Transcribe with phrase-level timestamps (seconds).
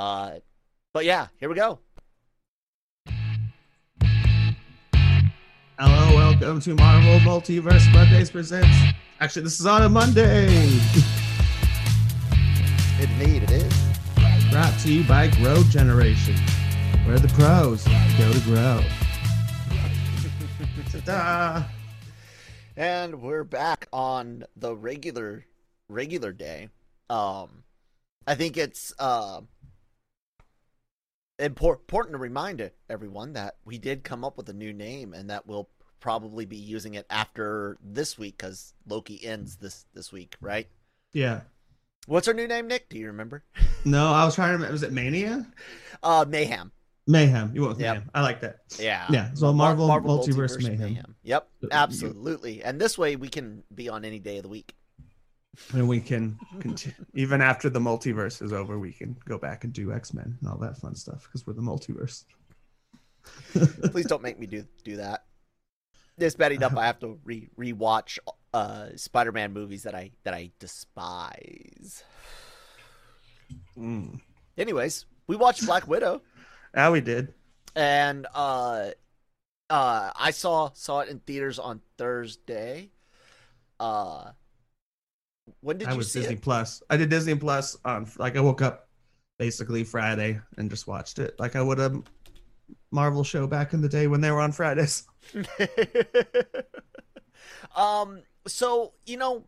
[0.00, 0.38] Uh,
[0.94, 1.78] but yeah, here we go.
[5.78, 8.74] Hello, welcome to Marvel Multiverse Mondays presents.
[9.20, 10.46] Actually, this is on a Monday.
[12.98, 13.74] Indeed, it is.
[14.50, 16.34] Brought to you by Grow Generation,
[17.04, 17.84] where the pros
[18.16, 18.82] go to grow.
[21.04, 21.64] Ta-da!
[22.74, 25.44] And we're back on the regular
[25.90, 26.70] regular day.
[27.10, 27.64] Um
[28.26, 29.59] I think it's uh impor-
[31.40, 35.46] important to remind everyone that we did come up with a new name and that
[35.46, 35.68] we'll
[36.00, 40.68] probably be using it after this week cuz Loki ends this this week, right?
[41.12, 41.40] Yeah.
[42.06, 42.88] What's our new name, Nick?
[42.88, 43.44] Do you remember?
[43.84, 44.72] No, I was trying to remember.
[44.72, 45.46] Was it Mania?
[46.02, 46.70] Uh Mayhem.
[47.06, 47.50] Mayhem.
[47.54, 47.94] You with Yep.
[47.94, 48.10] Mayhem.
[48.14, 48.58] I like that.
[48.78, 49.06] Yeah.
[49.10, 49.32] Yeah.
[49.34, 51.16] So Mar- Marvel, Multiverse, Mayhem.
[51.22, 52.62] Yep, Uh, absolutely.
[52.62, 54.74] And this way we can be on any day of the week.
[55.74, 56.96] And we can continue.
[57.14, 60.48] Even after the multiverse is over, we can go back and do X Men and
[60.50, 62.24] all that fun stuff because we're the multiverse.
[63.90, 65.24] Please don't make me do do that.
[66.18, 68.18] It's bad enough I have to re rewatch
[68.54, 72.04] uh Spider-Man movies that I that I despise.
[73.76, 74.20] Mm.
[74.56, 76.22] Anyways, we watched Black Widow
[76.74, 77.34] Yeah, we did.
[77.74, 78.90] and uh
[79.68, 82.90] uh I saw saw it in theaters on Thursday.
[83.78, 84.32] Uh
[85.60, 86.42] when did I you was Disney it?
[86.42, 86.82] Plus.
[86.90, 88.88] I did Disney Plus on like I woke up
[89.38, 92.02] basically Friday and just watched it like I would a
[92.90, 95.06] Marvel show back in the day when they were on Fridays.
[97.76, 99.44] um so you know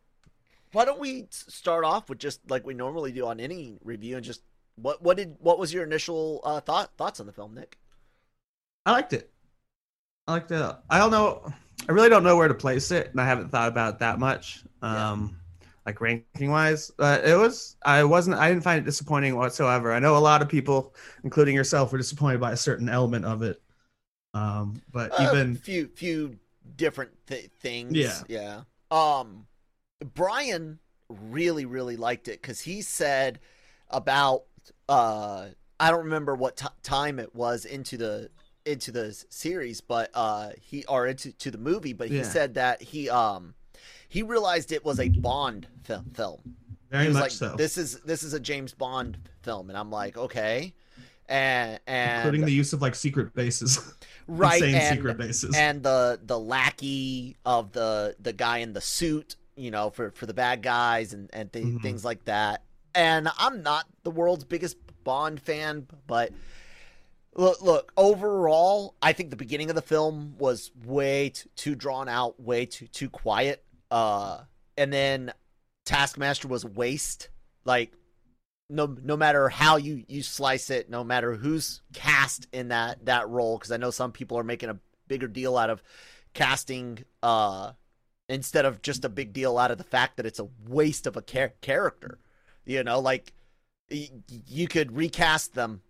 [0.72, 4.24] why don't we start off with just like we normally do on any review and
[4.24, 4.42] just
[4.76, 7.78] what what did what was your initial uh thought thoughts on the film nick
[8.84, 9.30] I liked it.
[10.26, 10.76] I liked it.
[10.90, 11.52] I don't know.
[11.88, 14.18] I really don't know where to place it, and I haven't thought about it that
[14.18, 14.64] much.
[14.82, 15.36] Um,
[15.86, 17.76] like ranking wise, but it was.
[17.84, 18.36] I wasn't.
[18.38, 19.92] I didn't find it disappointing whatsoever.
[19.92, 20.94] I know a lot of people,
[21.24, 23.60] including yourself, were disappointed by a certain element of it.
[24.34, 26.38] Um, but even a even few few
[26.76, 28.24] different th- things Yeah.
[28.28, 29.46] yeah um
[30.14, 30.78] brian
[31.08, 33.40] really really liked it because he said
[33.90, 34.44] about
[34.88, 35.48] uh
[35.80, 38.30] i don't remember what t- time it was into the
[38.64, 42.24] into the series but uh he or into to the movie but he Yeah.
[42.24, 43.54] said that he um
[44.12, 46.56] he realized it was a bond fil- film.
[46.90, 49.70] Very much like, so, this is this is a james bond film.
[49.70, 50.74] And i'm like okay.
[51.28, 53.78] And and including the use of like secret bases,
[54.26, 55.56] right insane and, secret bases.
[55.56, 60.26] and the the lackey of the the guy in the suit you know for for
[60.26, 61.80] the bad guys and and th- Mhm.
[61.82, 62.64] things like that.
[62.94, 66.32] And i'm not the world's biggest bond fan but
[67.34, 72.08] look look overall i think the beginning of the film was way too, too drawn
[72.08, 74.40] out way too too quiet uh
[74.76, 75.32] and then
[75.84, 77.28] taskmaster was waste.
[77.64, 77.92] Like
[78.68, 83.28] no no matter how you you slice it no matter who's cast in that that
[83.28, 85.82] role because i know some people are making a bigger deal out of
[86.32, 87.72] casting uh
[88.28, 91.16] instead of just a big deal out of the fact that it's a waste of
[91.16, 92.18] a char- character.
[92.64, 93.32] You know like
[93.90, 94.08] y-
[94.48, 95.82] you could recast them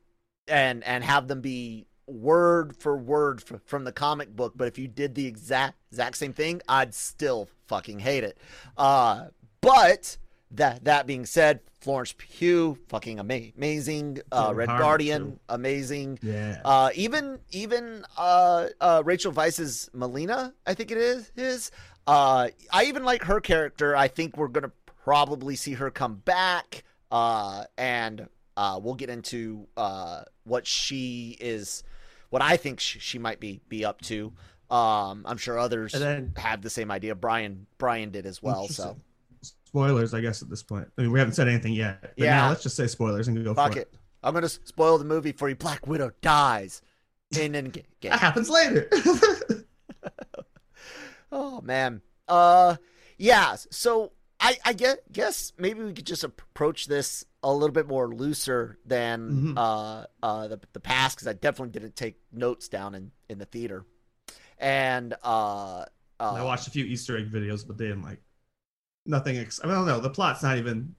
[0.49, 4.79] and and have them be word for word f- from the comic book but if
[4.79, 8.37] you did the exact exact same thing i'd still fucking hate it
[8.77, 9.27] uh
[9.61, 10.17] but
[10.51, 15.39] that that being said florence pugh fucking ama- amazing uh red guardian too.
[15.49, 21.71] amazing yeah, uh, even even uh, uh, Rachel Weisz's Melina, I think it is is.
[22.07, 23.97] Uh, I even like her character.
[23.97, 24.73] I think we're gonna
[25.05, 26.85] probably see her come back.
[27.11, 31.83] Uh, and uh, we'll get into uh, what she is,
[32.33, 34.33] what I think she, she might be be up to.
[34.71, 37.15] Um, I'm sure others then- have the same idea.
[37.15, 38.69] Brian Brian did as well.
[38.69, 38.97] So
[39.43, 40.89] spoilers, I guess at this point.
[40.97, 42.01] I mean, we haven't said anything yet.
[42.01, 42.37] But Yeah.
[42.37, 43.93] now let's just say spoilers and go fuck for it.
[44.23, 45.57] I'm gonna spoil the movie for you.
[45.57, 46.81] Black Widow dies
[47.39, 47.85] in Endgame.
[48.03, 48.89] That happens later.
[51.31, 52.03] Oh man.
[52.29, 52.77] Uh
[53.19, 57.87] yeah, so I I guess, guess maybe we could just approach this a little bit
[57.89, 59.55] more looser than Mhm.
[59.57, 63.47] uh uh the the past cuz I definitely didn't take notes down in in the
[63.47, 63.85] theater.
[64.59, 65.85] And uh,
[66.21, 68.21] uh I watched a few Easter egg videos, but they didn't like
[69.07, 69.37] nothing.
[69.39, 70.01] Ex- I, mean, I don't know.
[70.01, 70.95] The plot's not even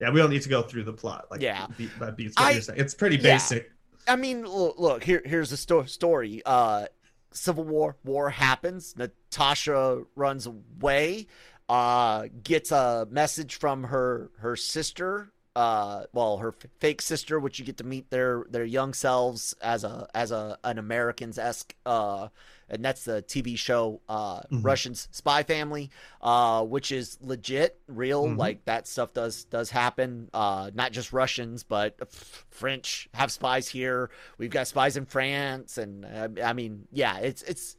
[0.00, 1.26] Yeah, we don't need to go through the plot.
[1.28, 1.66] Like, Yeah.
[1.76, 2.36] beat by beats.
[2.38, 3.22] What I- It's pretty yeah.
[3.34, 3.72] basic.
[4.06, 5.20] I mean, look, look here.
[5.24, 6.40] Here's the sto- story.
[6.46, 6.86] Uh,
[7.32, 8.96] Civil War war happens.
[8.96, 11.26] Natasha runs away.
[11.68, 15.32] Uh, gets a message from her her sister.
[15.56, 19.54] Uh, well, her f- fake sister, which you get to meet their their young selves
[19.60, 21.74] as a as a an Americans esque.
[21.84, 22.28] Uh,
[22.70, 24.62] and that's the TV show uh, Mhm.
[24.62, 25.90] Russian Spy Family,
[26.20, 28.26] uh, which is legit, real.
[28.26, 28.36] Mhm.
[28.36, 30.28] Like that stuff does does happen.
[30.32, 34.10] Uh, not just Russians, but f- French have spies here.
[34.36, 37.76] We've got spies in France, and uh, I mean, yeah, it's it's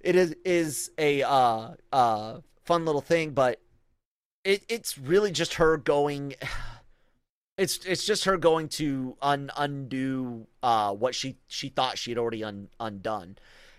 [0.00, 3.60] it is is a uh, uh, fun little thing, but
[4.44, 6.34] it it's really just her going.
[7.58, 12.18] It's it's just her going to un, undo uh, what she she thought she had
[12.18, 13.36] already un, undone,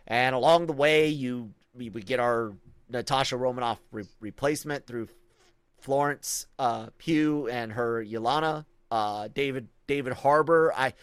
[0.07, 2.53] and along the way, you we, we get our
[2.89, 5.07] Natasha Romanoff re- replacement through
[5.79, 10.71] Florence uh, Pugh and her Yelena uh, David David Harbour.
[10.75, 10.93] I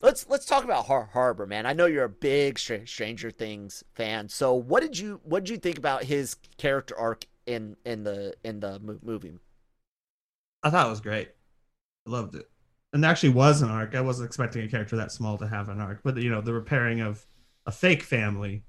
[0.00, 1.66] let's let's talk about Har- Harbour, man.
[1.66, 4.28] I know you're a big Str- Stranger Things fan.
[4.28, 8.34] So what did you what did you think about his character arc in in the
[8.42, 9.34] in the mo- movie?
[10.64, 11.28] I thought it was great.
[12.06, 12.48] I loved it.
[12.92, 13.94] And actually was an arc.
[13.94, 16.52] I wasn't expecting a character that small to have an arc, but you know, the
[16.54, 17.26] repairing of
[17.66, 18.62] a fake family.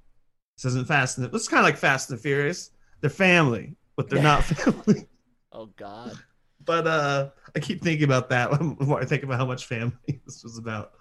[0.58, 2.72] This isn't Fast and it's kind of like Fast and the Furious.
[3.00, 5.08] They're family, but they're not family.
[5.52, 6.18] Oh God,
[6.66, 9.94] But uh I keep thinking about that when I think about how much family
[10.26, 10.94] this was about.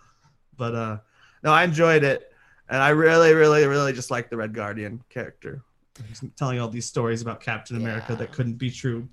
[0.57, 0.99] But uh
[1.43, 2.33] no, I enjoyed it.
[2.69, 5.63] And I really, really, really just like the Red Guardian character.
[6.09, 8.17] He's telling all these stories about Captain America Yeah.
[8.17, 9.09] that couldn't be true.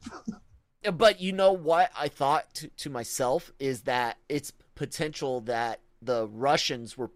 [0.92, 6.28] But you know what I thought to, to myself is that it's potential that the
[6.28, 7.12] Russians were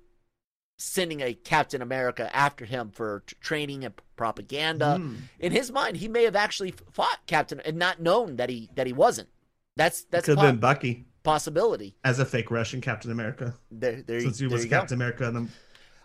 [0.77, 4.97] sending a Captain America after him for t- training and propaganda.
[4.99, 5.17] Mm.
[5.39, 8.85] In his mind, he may have actually fought Captain and not known that he that
[8.87, 9.27] he wasn't.
[9.75, 11.95] That's that's a Could have been Bucky possibility.
[12.03, 13.53] as a fake Russian Captain America.
[13.71, 14.77] There, there, Since he was you go.
[14.79, 15.49] Captain America and then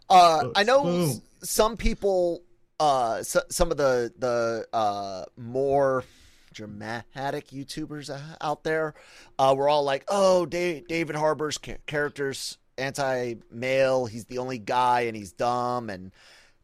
[0.08, 1.22] Uh, I know Boom.
[1.42, 2.42] some people,
[2.80, 6.04] uh, so, some of the the uh more
[6.52, 8.94] dramatic YouTubers uh, out there,
[9.38, 14.06] uh, were all like, "Oh, Da- David Harbour's ca- character's anti-male.
[14.06, 16.12] He's the only guy, and he's dumb." And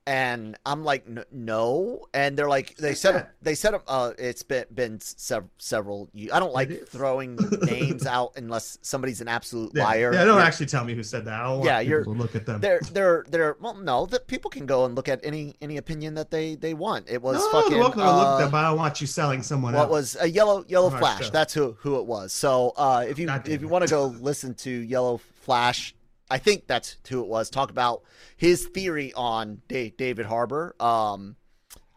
[0.09, 4.65] and I'm like, "N- "No." And they're like, they said they said uh, it's been
[4.75, 6.09] been sev- several.
[6.15, 10.13] ye- I don't like throwing names out unless somebody's an absolute yeah, liar.
[10.15, 11.35] yeah, don't You're- actually tell me who said that.
[11.41, 12.61] I don't Yeah, people you're- to look at them.
[12.61, 16.15] they're they're they're well no that people can go and look at any any opinion
[16.15, 18.51] that they they want it was no, fucking they're welcome to look uh, at them,
[18.51, 19.91] but I don't want you selling someone what else.
[19.91, 21.31] was a yellow yellow flash show.
[21.31, 24.55] that's who who it was so uh if you if you want to go listen
[24.55, 25.95] to yellow flash
[26.31, 28.03] i think that's who it was talk about
[28.37, 31.37] his theory on Da- david harbour um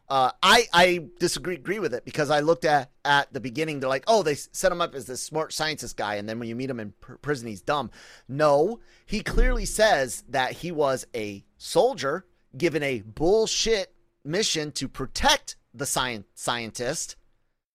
[0.10, 3.80] uh, I I disagree agree with it because I looked at at the beginning.
[3.80, 6.50] They're like, oh, they set him up as this smart scientist guy, and then when
[6.50, 7.92] you meet him in pr- prison, he's dumb.
[8.28, 12.26] No, he clearly says that he was a soldier
[12.58, 13.96] given a bullshit
[14.26, 17.16] mission to protect the science scientist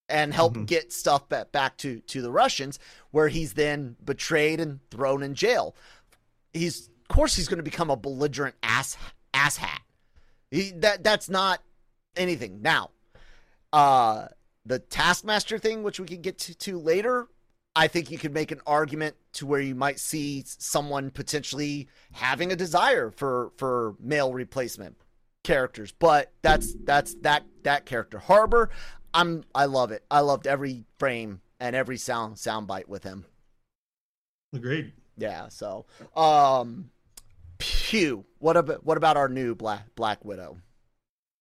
[0.07, 0.67] and help Mhm.
[0.67, 2.79] get stuff back, back to to the Russians,
[3.13, 5.75] where he's then betrayed and thrown in jail.
[6.57, 8.97] He's of course he's going to become a belligerent ass
[9.33, 9.79] asshat.
[10.51, 11.63] He, that that's not
[12.17, 12.63] anything.
[12.63, 12.91] Now,
[13.73, 14.29] uh,
[14.65, 17.29] the Taskmaster thing, which we can get to, to later,
[17.75, 22.53] I think you could make an argument to where you might see someone potentially having
[22.53, 24.97] a desire for for male replacement
[25.45, 28.71] characters, but that's that's that that character Harbour.
[29.15, 30.05] I'm I love it.
[30.11, 33.27] I loved every frame and every sound soundbite with him.
[34.55, 34.93] Agreed.
[35.17, 35.49] Yeah.
[35.49, 36.91] So, um,
[37.59, 38.25] Pugh.
[38.39, 40.59] What about what about our new Black Black Widow?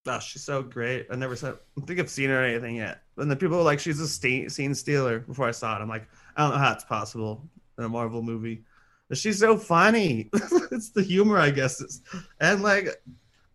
[0.08, 1.08] Oh, she's so great.
[1.12, 3.01] I never said, I think I've seen her or anything yet.
[3.17, 5.82] And the people were like, she's a ste- scene stealer before I saw it.
[5.82, 7.41] I'm like, I don't know how it's possible
[7.79, 8.65] in a Marvel movie.
[9.10, 10.29] But she's so funny.
[10.72, 11.82] it's the humor, I guess.
[11.82, 12.01] It's,
[12.39, 12.89] and like,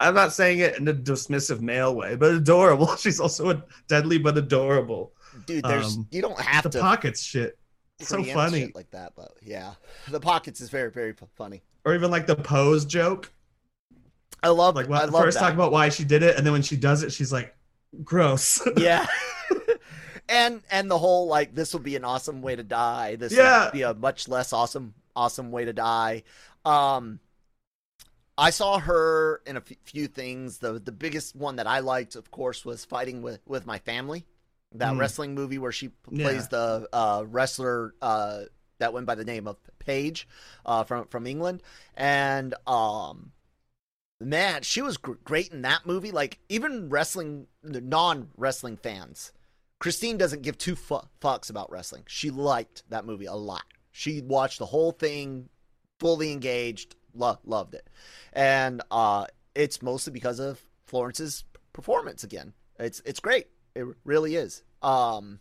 [0.00, 2.96] I'm not saying it in a dismissive male way, but adorable.
[2.96, 5.12] She's also a deadly but adorable.
[5.46, 7.58] Dude, there's Um, you don't have The to pockets shit.
[8.02, 8.60] So funny.
[8.60, 9.74] shit like that, but yeah,
[10.08, 11.62] the pockets is very very funny.
[11.84, 13.30] Or even like the pose joke.
[14.42, 15.44] I love Like, I what, love first that.
[15.44, 16.36] talk about why she did it.
[16.36, 17.54] And then when she does it, she's like,
[18.04, 18.66] gross.
[18.78, 19.06] yeah.
[20.28, 23.16] and and the whole like this will be an awesome way to die.
[23.16, 23.66] This Yeah.
[23.66, 26.22] will be a much less awesome awesome way to die.
[26.64, 27.20] Um
[28.38, 30.58] I saw her in a f- few things.
[30.58, 34.24] The the biggest one that I liked, of course, was fighting with with my family.
[34.72, 34.98] That Mm.
[35.00, 36.24] wrestling movie where she Yeah.
[36.24, 38.44] plays the uh, wrestler uh,
[38.78, 40.28] that went by the name of Paige
[40.64, 41.62] uh, from from England,
[41.94, 43.32] and um,
[44.20, 46.12] man, she was gr- great in that movie.
[46.12, 49.32] Like even wrestling, non wrestling fans
[49.80, 52.04] Christine doesn't give two fu- fucks about wrestling.
[52.06, 53.64] She liked that movie a lot.
[53.90, 55.48] She watched the whole thing,
[55.98, 57.88] fully engaged, lo- loved it,
[58.32, 62.52] and uh, it's mostly because of Florence's performance again.
[62.78, 63.48] It's it's great.
[63.74, 64.62] It really is.
[64.82, 65.40] Um,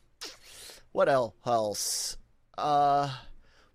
[0.91, 2.17] what else?
[2.57, 3.11] Uh,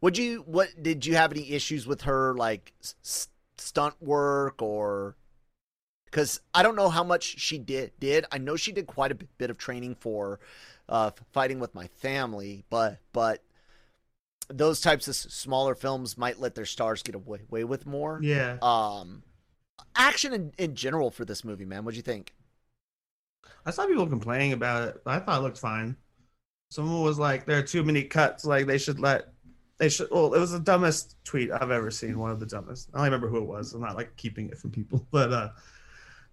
[0.00, 5.16] would you what did you have any issues with her like s- stunt work or
[6.04, 7.92] because I don't know how much she did.
[7.98, 10.38] Did I know she did quite a bit of training for
[10.88, 13.42] uh, fighting with my family, but but
[14.48, 18.20] those types of smaller films might let their stars get away, away with more.
[18.22, 18.58] Yeah.
[18.60, 19.22] Um,
[19.96, 21.84] action in, in general for this movie, man.
[21.84, 22.34] What'd you think?
[23.66, 25.96] I saw people complaining about it, I thought it looked fine.
[26.70, 28.44] Someone was like, "There are too many cuts.
[28.44, 29.32] Like they should let."
[29.78, 30.08] They should.
[30.10, 32.18] Well, it was the dumbest tweet I've ever seen.
[32.18, 32.90] One of the dumbest.
[32.94, 33.72] I don't remember who it was.
[33.74, 35.50] I'm not like keeping it from people, but uh,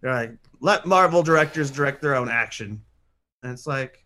[0.01, 2.81] they're like, "Let Marvel directors direct their own action,"
[3.43, 4.05] and it's like,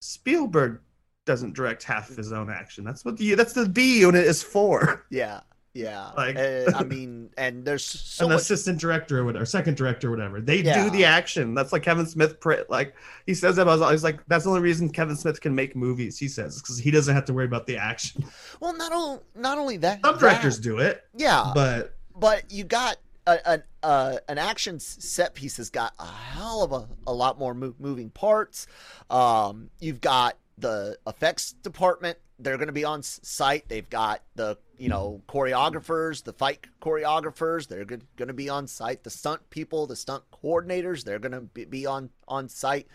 [0.00, 0.80] Spielberg
[1.24, 2.84] doesn't direct half of his own action.
[2.84, 5.06] That's what the that's the B unit is for.
[5.10, 5.40] Yeah,
[5.74, 6.10] yeah.
[6.16, 8.42] Like- Uh, I mean, and there's so An much.
[8.42, 10.40] assistant director or whatever, second director or whatever.
[10.40, 10.84] They Yeah.
[10.84, 11.54] do the action.
[11.54, 12.36] That's like Kevin Smith.
[12.68, 12.94] Like
[13.26, 13.62] he says that.
[13.62, 16.18] about- He's like, that's the only reason Kevin Smith can make movies.
[16.18, 18.24] He says because he doesn't have to worry about the action.
[18.60, 20.00] Well, not only not only that.
[20.04, 24.78] Some directors that- do it, Yeah, but but you got a, an uh, an action
[24.80, 28.66] set piece has got a hell of a, a lot more mo- moving parts.
[29.10, 33.68] Um, you've got the effects department; they're going to be on site.
[33.68, 39.04] They've got the you know choreographers, the fight choreographers; they're going to be on site.
[39.04, 42.88] The stunt people, the stunt coordinators, they're going to be, on on site.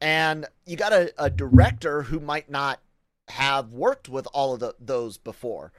[0.00, 2.80] And you got a, a director who might not
[3.28, 5.72] have worked with all of the, those before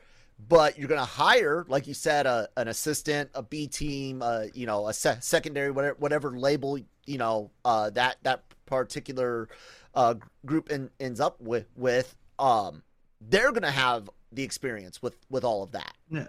[0.47, 4.45] but you're going to hire, like you said, a, an assistant, a B team, uh,
[4.55, 9.49] you know, a se- secondary, whatever, whatever label, you know, uh, that that particular
[9.93, 11.67] uh, group in, ends up with.
[11.75, 12.81] With um,
[13.19, 15.93] they're going to have the experience with with all of that.
[16.09, 16.27] Yeah.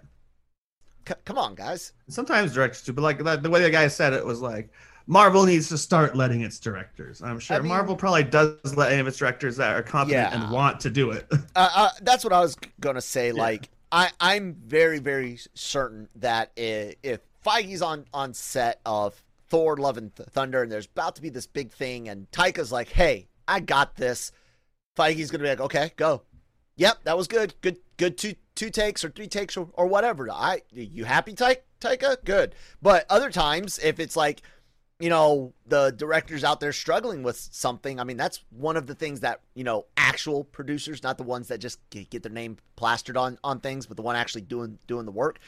[1.08, 1.92] C- come on, guys.
[2.08, 2.92] sometimes directors do.
[2.92, 4.70] But like the, the way the guy said it was like.
[5.08, 7.22] Marvel needs to start letting its directors.
[7.22, 10.30] I'm sure I mean- Marvel probably does let any of its directors that are competent
[10.30, 10.40] Yeah.
[10.44, 11.26] and want to do it.
[11.56, 13.32] Uh, uh, that's what I was going to say.
[13.32, 19.76] Like, I, I'm very, very certain that i- if Feige's on, on set of Thor
[19.76, 22.88] Love and Th- Thunder and there's about to be this big thing and Taika's like,
[22.90, 24.30] hey, I got this,
[24.96, 26.22] Feige's going to be like, okay, go.
[26.76, 27.54] Yep, that was good.
[27.60, 30.30] Good, good two two takes or three takes or, or whatever.
[30.30, 32.22] I you happy, Ta- Taika?
[32.24, 32.54] Good.
[32.80, 34.42] But other times, if it's like,
[35.02, 38.94] you know, the directors out there struggling with something, I mean, that's one of the
[38.94, 43.16] things that you know, actual producers, not the ones that just get, their name plastered
[43.16, 45.40] on on things, but the one actually doing doing the work.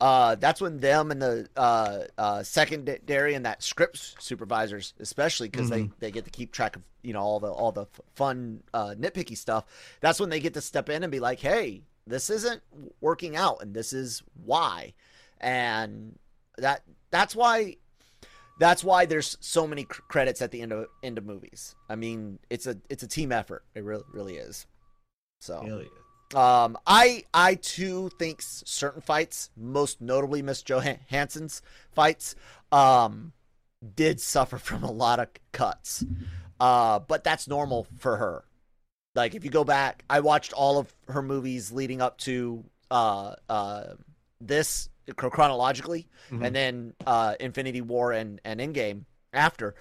[0.00, 5.68] Uh, that's when them and the uh, uh, secondary and that script supervisors, especially because
[5.68, 8.62] they, they get to keep track of you know all the all the f- fun
[8.72, 9.66] uh, nitpicky stuff.
[10.00, 12.62] That's when they get to step in and be like, "Hey, this isn't
[13.02, 14.94] working out, and this is why,"
[15.38, 16.18] and
[16.56, 17.76] that that's why
[18.62, 21.74] that's why there's so many cr- credits at the end of end of movies.
[21.88, 23.64] I mean, it's a it's a team effort.
[23.74, 24.66] It really really is.
[25.40, 25.62] So.
[26.34, 31.60] Um, I I too think certain fights, most notably Miss Johansson's
[31.92, 32.36] fights,
[32.70, 33.32] um,
[33.96, 36.04] did suffer from a lot of cuts.
[36.58, 38.44] Uh, but that's normal for her.
[39.14, 43.34] Like if you go back, I watched all of her movies leading up to uh
[43.48, 43.84] uh
[44.40, 46.46] this chronologically, Mhm.
[46.46, 49.74] and then uh Infinity War and and Endgame after.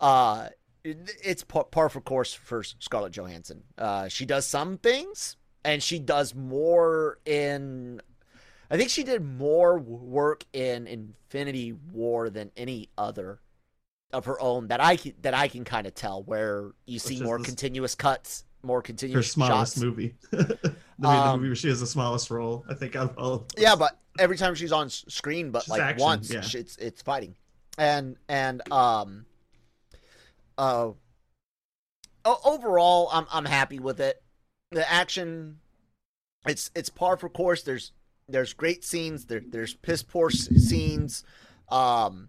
[0.00, 0.48] Uh,
[0.84, 3.64] it- it's par, par for course for Scarlett Johansson.
[3.76, 8.00] Uh, she does some things, and she does more in.
[8.70, 13.40] I think she did more work in Infinity War than any other
[14.12, 16.22] of her own that I can, that I can kind of tell.
[16.22, 19.82] Where you see more this- continuous cuts, more Her continuous smallest shots.
[19.82, 20.14] movie.
[20.98, 23.32] the, the Um, movie where she has the smallest role, I think, out of all.
[23.34, 26.42] of Yeah, but every time she's on screen, but Just like action, once, yeah.
[26.54, 27.36] it's it's fighting,
[27.76, 29.26] and and um,
[30.56, 30.90] uh,
[32.24, 34.22] overall, I'm I'm happy with it.
[34.70, 35.58] The action,
[36.46, 37.62] it's it's par for course.
[37.62, 37.92] There's
[38.28, 39.26] there's great scenes.
[39.26, 41.24] There there's piss poor scenes.
[41.70, 42.28] Um,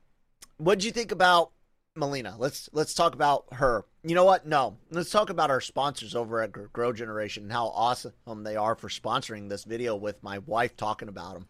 [0.57, 1.51] what'd you think about
[1.95, 2.35] Melina?
[2.37, 3.85] Let's let's talk about her.
[4.01, 4.47] You know what?
[4.47, 8.13] No, let's talk about our sponsors over at Grow Generation and how awesome
[8.43, 11.47] they are for sponsoring this video with my wife talking about them.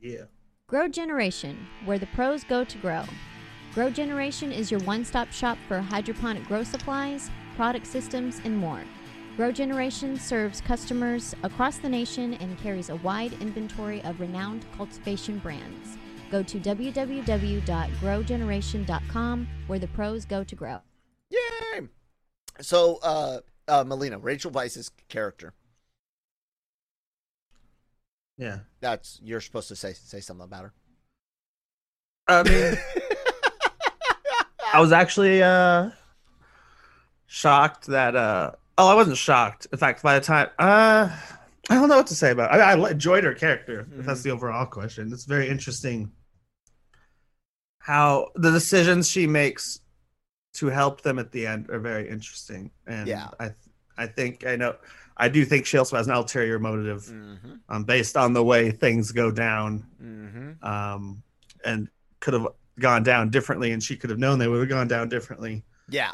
[0.00, 0.24] yeah.
[0.66, 3.04] Grow Generation, where the pros go to grow.
[3.74, 8.82] Grow Generation is your one stop shop for hydroponic grow supplies, product systems, and more.
[9.36, 15.38] Grow Generation serves customers across the nation and carries a wide inventory of renowned cultivation
[15.38, 15.96] brands.
[16.30, 20.80] Go to www.growgeneration.com where the pros go to grow.
[21.34, 21.88] Yay!
[22.60, 25.52] So, uh, uh, Melina, Rachel Weisz's character.
[28.36, 28.60] Yeah.
[28.80, 30.72] That's you're supposed to say say something about her.
[32.26, 32.78] I mean,
[34.72, 35.90] I was actually uh
[37.26, 39.66] shocked that uh oh I wasn't shocked.
[39.72, 41.16] In fact, by the time uh
[41.70, 42.54] I don't know what to say about.
[42.54, 42.60] It.
[42.60, 43.86] I, I enjoyed her character.
[43.98, 45.10] If that's the overall question.
[45.12, 46.12] It's very interesting
[47.78, 49.80] how the decisions she makes
[50.54, 52.70] to help them at the end are very interesting.
[52.86, 53.28] And Yeah.
[53.40, 53.50] I
[53.96, 54.76] I think I know
[55.16, 57.52] I do think she also has an ulterior motive Mm-hmm.
[57.68, 60.64] um, based on the way things go down Mm-hmm.
[60.64, 61.22] um,
[61.64, 61.88] and
[62.20, 62.48] could have
[62.80, 65.62] gone down differently, and she could have known they would have gone down differently.
[65.88, 66.12] Yeah.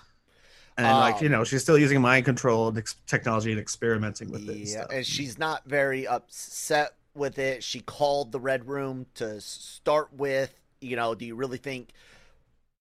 [0.76, 2.74] And like you Um, know, she's still using mind control
[3.06, 4.48] technology and experimenting with it.
[4.50, 4.86] and Yeah, stuff.
[4.92, 7.62] and she's not very upset with it.
[7.64, 10.52] She called the Red Room to start with.
[10.80, 11.90] You know, do you really think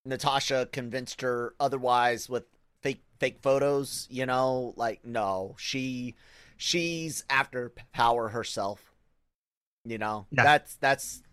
[0.09, 2.43] Natasha convinced her otherwise with
[2.81, 4.07] fake fake photos?
[4.09, 6.15] You know, like no, she
[6.57, 8.91] she's after power herself.
[9.85, 10.43] You know, Yeah.
[10.43, 11.23] that's that's.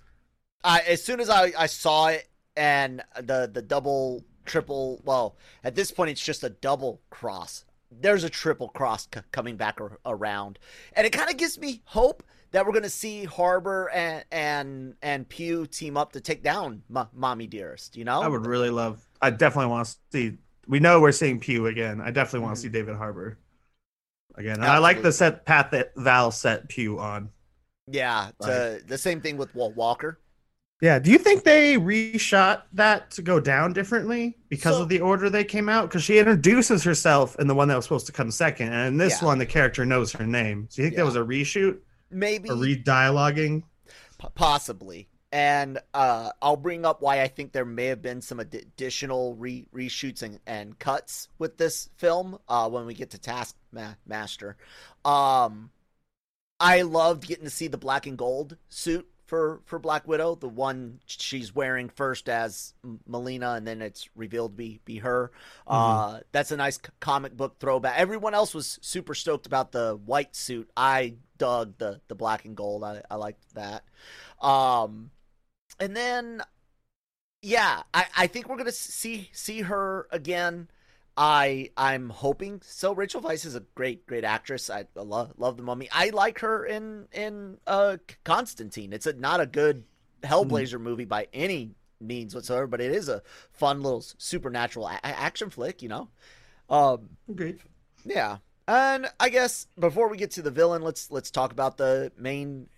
[0.65, 5.75] I as soon as I I saw it and the the double triple well at
[5.75, 9.99] this point it's just a double cross there's a triple cross c- coming back ar-
[10.07, 10.57] around
[10.93, 12.23] and it kind of gives me hope
[12.57, 16.83] that we're going to see harbour and and and pugh team up to take down
[16.95, 19.07] M- mommy dearest you know I would really love.
[19.21, 20.39] I definitely want to see.
[20.67, 22.01] We know we're seeing Pugh again.
[22.01, 22.75] I definitely want to mm-hmm.
[22.75, 23.39] see David Harbour
[24.37, 24.55] again.
[24.55, 27.29] And I like the set path that Val set Pugh on.
[27.89, 30.19] yeah to, the same thing with Walt walker
[30.81, 30.99] Yeah.
[30.99, 35.29] Do you think they reshot that to go down differently because So- of the order
[35.29, 35.89] they came out?
[35.89, 38.97] Because she introduces herself in the one that was supposed to come second, and in
[38.97, 39.27] this Yeah.
[39.27, 40.69] one, the character knows her name.
[40.71, 41.03] So you think Yeah.
[41.03, 41.79] that was a reshoot
[42.11, 43.63] maybe or re-dialoguing?
[44.19, 48.39] P- possibly and uh, i'll bring up why i think there may have been some
[48.39, 53.19] addi- additional re- reshoots and, and cuts with this film uh, when we get to
[53.19, 54.57] taskmaster
[55.05, 55.71] um,
[56.61, 60.49] i loved getting to see the black and gold suit for, for black widow the
[60.49, 62.75] one she's wearing first as
[63.07, 65.31] melina and then it's revealed to be, be her.
[65.67, 67.99] Uh, that's a nice comic book throwback.
[67.99, 70.71] Everyone else was super stoked about the white suit.
[70.77, 72.85] I dug the, the black and gold.
[72.85, 73.85] I, I liked that.
[74.41, 75.11] Um,
[75.79, 76.43] and then,
[77.43, 80.69] yeah, I, I think we're gonna see see her again.
[81.17, 82.93] I I'm hoping so.
[82.95, 84.69] Rachel Weisz is a great great actress.
[84.69, 85.89] I love love the Mummy.
[85.93, 88.93] I like her in in uh Constantine.
[88.93, 89.85] It's a, not a good
[90.23, 95.07] Hellblazer movie by any means whatsoever, but it is a fun little supernatural a- a-
[95.07, 95.83] action flick.
[95.83, 96.09] You know,
[96.69, 97.61] um, Agreed.
[98.05, 98.39] yeah.
[98.69, 102.69] And I guess before we get to the villain, let's let's talk about the main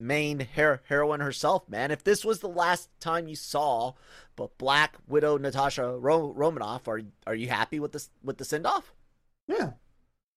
[0.00, 1.90] main her- heroine herself, man.
[1.90, 3.94] If this was the last time you saw
[4.36, 8.66] but Black Widow Natasha Ro- Romanoff, are are you happy with this with the send
[8.66, 8.92] off?
[9.46, 9.72] Yeah.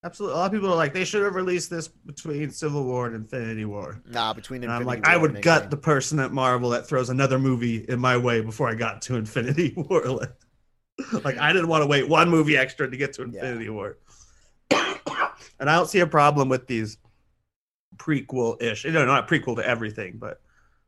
[0.03, 0.33] Absolutely.
[0.33, 3.15] A lot of people are like, they should have released this between Civil War and
[3.15, 4.01] Infinity War.
[4.09, 7.11] Nah, between And I'm Infinity like, I would gut the person at Marvel that throws
[7.11, 10.03] another movie in my way before I got to Infinity War.
[10.07, 10.31] like,
[11.23, 13.99] like, I didn't want to wait one movie extra to get to Infinity War.
[14.71, 16.97] and I don't see a problem with these
[17.97, 18.85] prequel-ish.
[18.85, 20.41] You know, not prequel to everything, but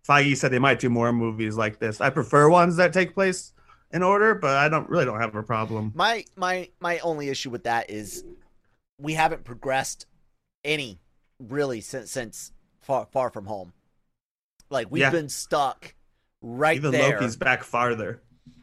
[0.07, 2.01] Feige said they might do more movies like this.
[2.01, 3.53] I prefer ones that take place
[3.91, 5.91] in order, but I don't really don't have a problem.
[5.95, 8.23] My my my only issue with that is
[8.99, 10.05] we haven't progressed
[10.63, 10.99] any
[11.39, 13.73] really since since far far from home.
[14.69, 15.09] Like we've Yeah.
[15.11, 15.93] been stuck
[16.41, 17.13] right Even there.
[17.13, 18.21] Loki's back farther.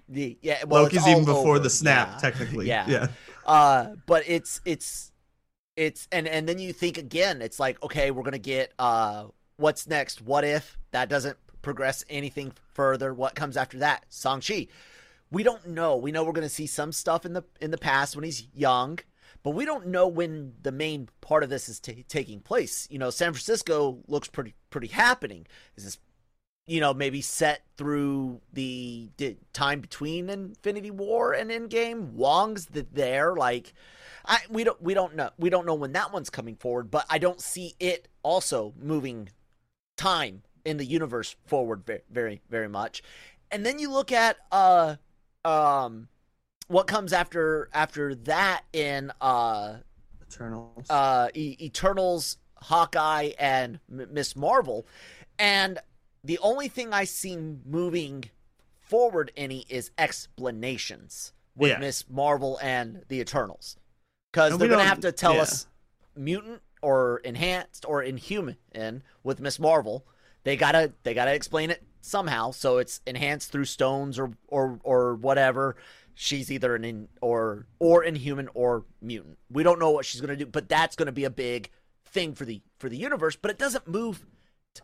[0.08, 1.58] The- yeah, well, Loki's even before over.
[1.60, 2.18] the snap, Yeah.
[2.18, 2.66] technically.
[2.66, 2.84] Yeah.
[2.88, 3.06] yeah.
[3.46, 5.09] Uh, but it's it's
[5.76, 9.86] it's and and then you think again, it's like okay, we're gonna get uh, what's
[9.86, 10.20] next?
[10.22, 13.14] What if that doesn't progress anything further?
[13.14, 14.04] What comes after that?
[14.10, 14.68] Shang-Chi.
[15.30, 15.96] We don't know.
[15.96, 18.98] We know we're gonna see some stuff in the in the past when he's young,
[19.42, 22.88] but we don't know when the main part of this is ta taking place.
[22.90, 25.46] You know, San Francisco looks pretty pretty happening.
[25.76, 25.98] Is this
[26.70, 32.12] you know, maybe set through the, the time between Infinity War and Endgame.
[32.12, 33.74] Wong's the, there, like,
[34.24, 37.06] I we don't we don't know we don't know when that one's coming forward, but
[37.10, 39.30] I don't see it also moving
[39.96, 43.02] time in the universe forward very very very much.
[43.50, 44.96] And then you look at uh
[45.44, 46.08] um
[46.68, 49.78] what comes after after that in uh
[50.22, 50.86] Eternals.
[50.90, 54.86] uh, e- Eternals, Hawkeye, and M- Miss Marvel,
[55.38, 55.80] and
[56.24, 58.24] the only thing I see moving
[58.80, 61.78] forward any is explanations with Yeah.
[61.78, 63.76] Miss Marvel and the Eternals,
[64.32, 65.42] because they're gonna have to tell yeah.
[65.42, 65.66] us
[66.16, 70.06] mutant or enhanced or inhuman in with Miss Marvel.
[70.44, 72.50] They gotta they gotta explain it somehow.
[72.50, 75.76] So it's enhanced through stones or or or whatever.
[76.14, 79.38] she's either an in or or inhuman or mutant.
[79.50, 81.70] We don't know what she's going to do, but that's going to be a big
[82.04, 83.36] thing for the for the universe.
[83.36, 84.26] But it doesn't move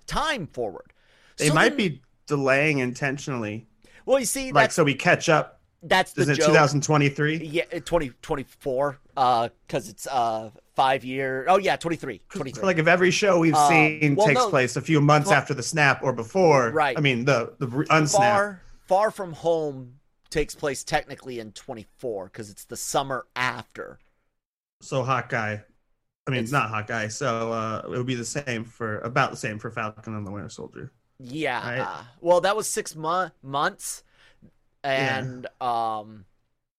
[0.06, 0.92] time forward.
[1.36, 3.66] They So might then- be delaying intentionally,
[4.04, 5.60] Well, you see, like so we catch up.
[5.82, 6.48] that's the Is it joke.
[6.48, 7.36] 2023?
[7.38, 8.98] Yeah, twenty twenty four.
[9.16, 11.46] Uh, because it's uh five year.
[11.48, 12.20] Oh yeah, 23.
[12.28, 12.62] 23.
[12.62, 14.50] Like if every show we've Um, seen well, takes no.
[14.50, 16.96] place a few months Well- after the snap or before, Right.
[16.96, 18.12] I mean the the unsnap.
[18.16, 19.94] far far from home
[20.30, 23.98] takes place technically in 24 because it's the summer after.
[24.82, 25.58] So Hawkeye,
[26.26, 27.08] I mean It's- not Hawkeye.
[27.08, 30.30] So uh, it would be the same for about the same for Falcon and the
[30.30, 30.92] Winter Soldier.
[31.18, 31.78] Yeah.
[31.80, 32.04] Right.
[32.20, 34.02] well, that was six mo- months,
[34.84, 36.24] and um,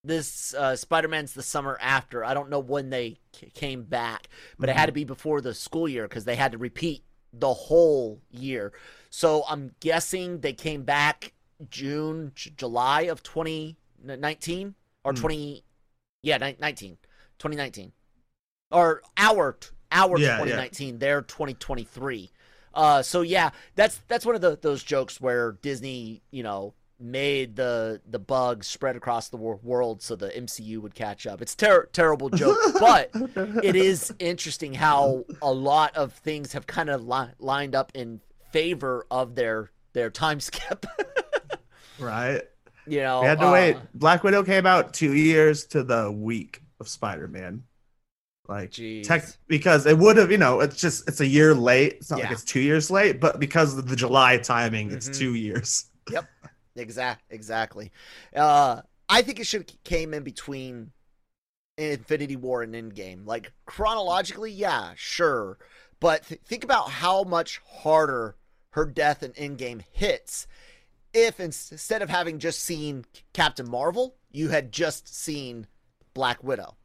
[0.04, 2.24] this uh, Spider-Man's the summer after.
[2.24, 5.54] I don't know when they c- came back, but it had to be before the
[5.54, 8.72] school year because they had to repeat the whole year.
[9.10, 11.32] So I'm guessing they came back
[11.68, 14.74] June, J- July of 2019
[15.04, 15.18] or Hmm.
[15.20, 15.64] 20,
[16.22, 16.96] yeah, ni- 19,
[17.38, 17.92] 2019,
[18.70, 19.56] or our
[19.90, 20.38] our Yeah, yeah.
[20.38, 22.30] 2019, their 2023.
[22.74, 27.54] Uh, so yeah, that's that's one of the, those jokes where Disney, you know, made
[27.56, 31.40] the the bugs spread across the wor- world so the MCU would catch up.
[31.40, 33.10] It's ter- terrible joke, but
[33.62, 38.20] it is interesting how a lot of things have kind of li- lined up in
[38.50, 40.86] favor of their their time skip.
[41.98, 42.42] Right.
[42.86, 43.76] you know, We had to uh, wait.
[43.94, 47.64] Black Widow came out two years to the week of Spider Man.
[48.48, 49.06] Like Jeez.
[49.06, 51.94] tech because it would have, you know, it's just it's a year late.
[51.94, 52.24] It's not Yeah.
[52.26, 55.18] like it's two years late, but because of the July timing, it's Mhm.
[55.18, 55.84] two years.
[56.10, 56.24] Yep.
[56.76, 57.92] Exact, exactly.
[58.34, 58.80] Uh,
[59.10, 60.92] I think it should have came in between
[61.76, 63.26] Infinity War and Endgame.
[63.26, 65.58] Like chronologically, yeah, sure,
[66.00, 68.36] but th- think about how much harder
[68.70, 70.46] her death in Endgame hits.
[71.12, 75.66] If instead of having just seen Captain Marvel, you had just seen
[76.14, 76.77] Black Widow,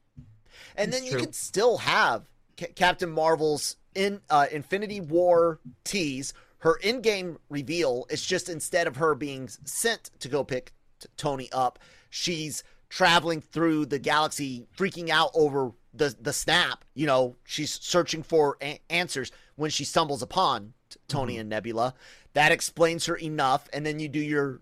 [0.75, 1.21] and It's then you true.
[1.21, 2.23] could still have
[2.59, 8.05] Ca- Captain Marvel's in uh, Infinity War tease, her in-game reveal.
[8.09, 11.77] It's just instead of her being sent to go pick t- Tony up,
[12.09, 16.85] she's traveling through the galaxy, freaking out over the the snap.
[16.95, 21.93] You know, she's searching for a- answers when she stumbles upon t- Tony and Nebula.
[22.33, 24.61] That explains her enough, and then you do your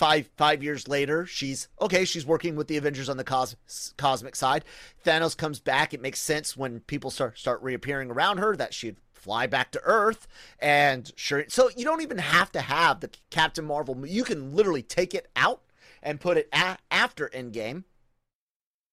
[0.00, 4.34] five five years later she's okay she's working with the avengers on the cos- cosmic
[4.34, 4.64] side.
[5.04, 5.92] Thanos comes back.
[5.92, 9.80] It makes sense when people start start reappearing around her that she'd fly back to
[9.84, 10.26] earth
[10.58, 14.82] and sure so you don't even have to have the captain marvel you can literally
[14.82, 15.60] take it out
[16.02, 17.84] and put it a- after endgame.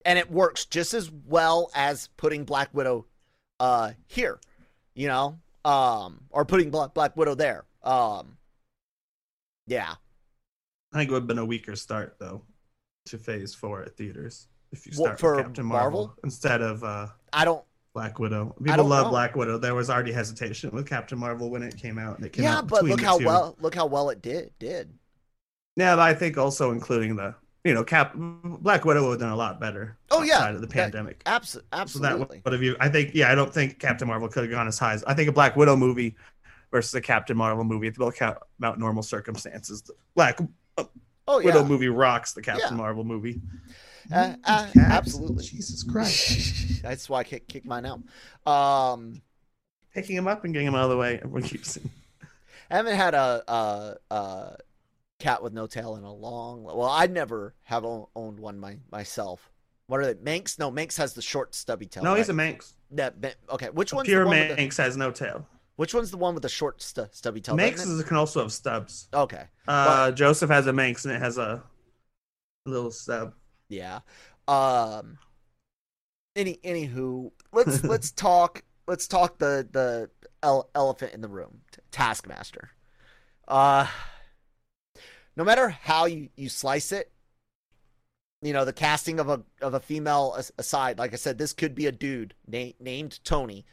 [0.04, 3.06] And it works just as well as putting black widow
[3.58, 4.38] uh here
[4.94, 8.36] you know um or putting black, black widow there um
[9.66, 9.94] yeah
[10.92, 12.42] I think it would have been a weaker start though
[13.06, 16.16] to Phase Four at theaters if you What, start for with Captain Marvel, Marvel?
[16.24, 18.54] instead of uh, i don't Black Widow.
[18.62, 19.10] People love know.
[19.10, 19.58] Black Widow.
[19.58, 22.58] There was already hesitation with Captain Marvel when it came out, and it came yeah,
[22.58, 23.26] out but look how two.
[23.26, 24.92] well look how well it did did.
[25.76, 29.32] Yeah, but I think also including the you know Cap Black Widow would have done
[29.32, 29.96] a lot better.
[30.10, 30.48] Oh, yeah.
[30.48, 31.22] of the That- pandemic.
[31.26, 32.42] Abs- So that absolutely.
[32.44, 32.76] would have you.
[32.78, 35.14] I think yeah, I don't think Captain Marvel could have gone as high as I
[35.14, 36.14] think a Black Widow movie
[36.70, 37.88] versus a Captain Marvel movie.
[37.88, 39.82] If you look about normal circumstances,
[40.14, 40.38] Black
[41.28, 42.76] oh yeah, Widow movie rocks the Captain Yeah.
[42.76, 43.40] Marvel movie.
[44.12, 45.44] Uh, uh, absolutely.
[45.44, 46.82] Jesus Christ.
[46.82, 48.00] That's why I kick, kick mine out.
[48.50, 49.20] Um,
[49.92, 51.14] Picking him up and getting him out of the way.
[51.22, 51.90] Everyone keeps saying.
[52.70, 54.56] I haven't had a, a, a
[55.18, 56.62] cat with no tail in a long.
[56.62, 59.50] Well, I never have owned one my, myself.
[59.86, 60.20] What are they?
[60.22, 60.58] Manx?
[60.58, 62.02] No, Manx has the short stubby tail.
[62.02, 62.34] No, he's a?
[62.34, 62.74] Manx.
[62.92, 63.14] that.
[63.50, 65.46] Okay, which one's Pure the one with the, Manx has no tail.
[65.78, 67.54] Which one's the one with the short stu- stubby tail?
[67.54, 69.06] Manx is, can also have stubs.
[69.14, 69.44] Okay.
[69.68, 71.62] Uh, Joseph has a Manx and it has a
[72.66, 73.34] little stub.
[73.68, 74.00] Yeah.
[74.48, 75.18] Um
[76.34, 80.10] any anywho, let's let's talk let's talk the the
[80.42, 81.60] ele- elephant in the room,
[81.92, 82.70] Taskmaster.
[83.46, 83.86] Uh
[85.36, 87.12] no matter how you you slice it,
[88.42, 91.76] you know, the casting of a of a female aside, like I said, this could
[91.76, 93.64] be a dude na- named Tony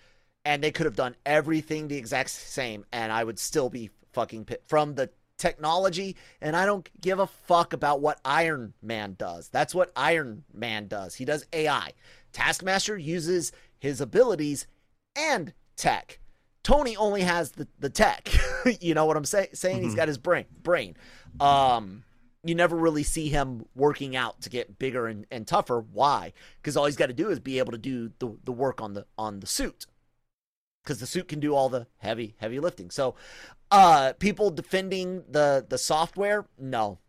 [0.45, 4.45] and they could have done everything the exact same and I would still be fucking
[4.45, 9.49] pit from the technology and I don't give a fuck about what Iron Man does.
[9.49, 11.15] That's what Iron Man does.
[11.15, 11.91] He does AI.
[12.31, 14.67] Taskmaster uses his abilities
[15.15, 16.19] and tech.
[16.63, 18.29] Tony only has the, the tech.
[18.81, 19.83] you know what I'm say- saying?
[19.83, 19.97] He's Mhm.
[19.97, 20.45] got his brain.
[20.63, 20.95] Brain.
[21.39, 22.03] Um,
[22.43, 25.79] you never really see him working out to get bigger and, and tougher.
[25.79, 26.33] Why?
[26.61, 28.93] Because all he's got to do is be able to do the, the work on
[28.93, 29.85] the on the suit.
[30.85, 32.91] Because the suit can do all the heavy heavy lifting.
[32.91, 33.15] So,
[33.71, 36.99] uh, people defending the the software, no,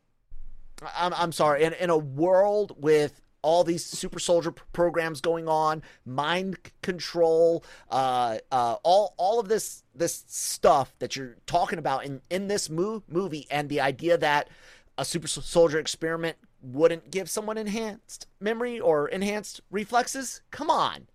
[0.96, 1.62] I'm I'm sorry.
[1.62, 8.38] In in a world with all these super soldier programs going on, mind control, uh,
[8.50, 13.04] uh, all all of this this stuff that you're talking about in in this mo-
[13.08, 14.48] movie, and the idea that
[14.98, 20.40] a super soldier experiment wouldn't give someone enhanced memory or enhanced reflexes.
[20.50, 21.06] Come on,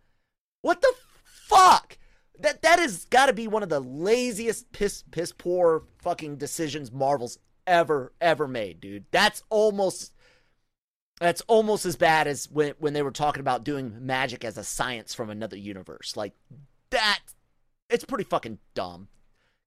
[0.62, 0.94] what the
[1.24, 1.98] fuck?
[2.42, 6.92] That that has got to be one of the laziest piss piss poor fucking decisions
[6.92, 9.06] Marvel's ever ever made, dude.
[9.12, 10.14] That's almost
[11.20, 14.64] that's almost as bad as when when they were talking about doing magic as a
[14.64, 16.18] science from another universe.
[16.18, 16.34] Like
[16.90, 17.20] that
[17.90, 19.08] it's pretty fucking dumb.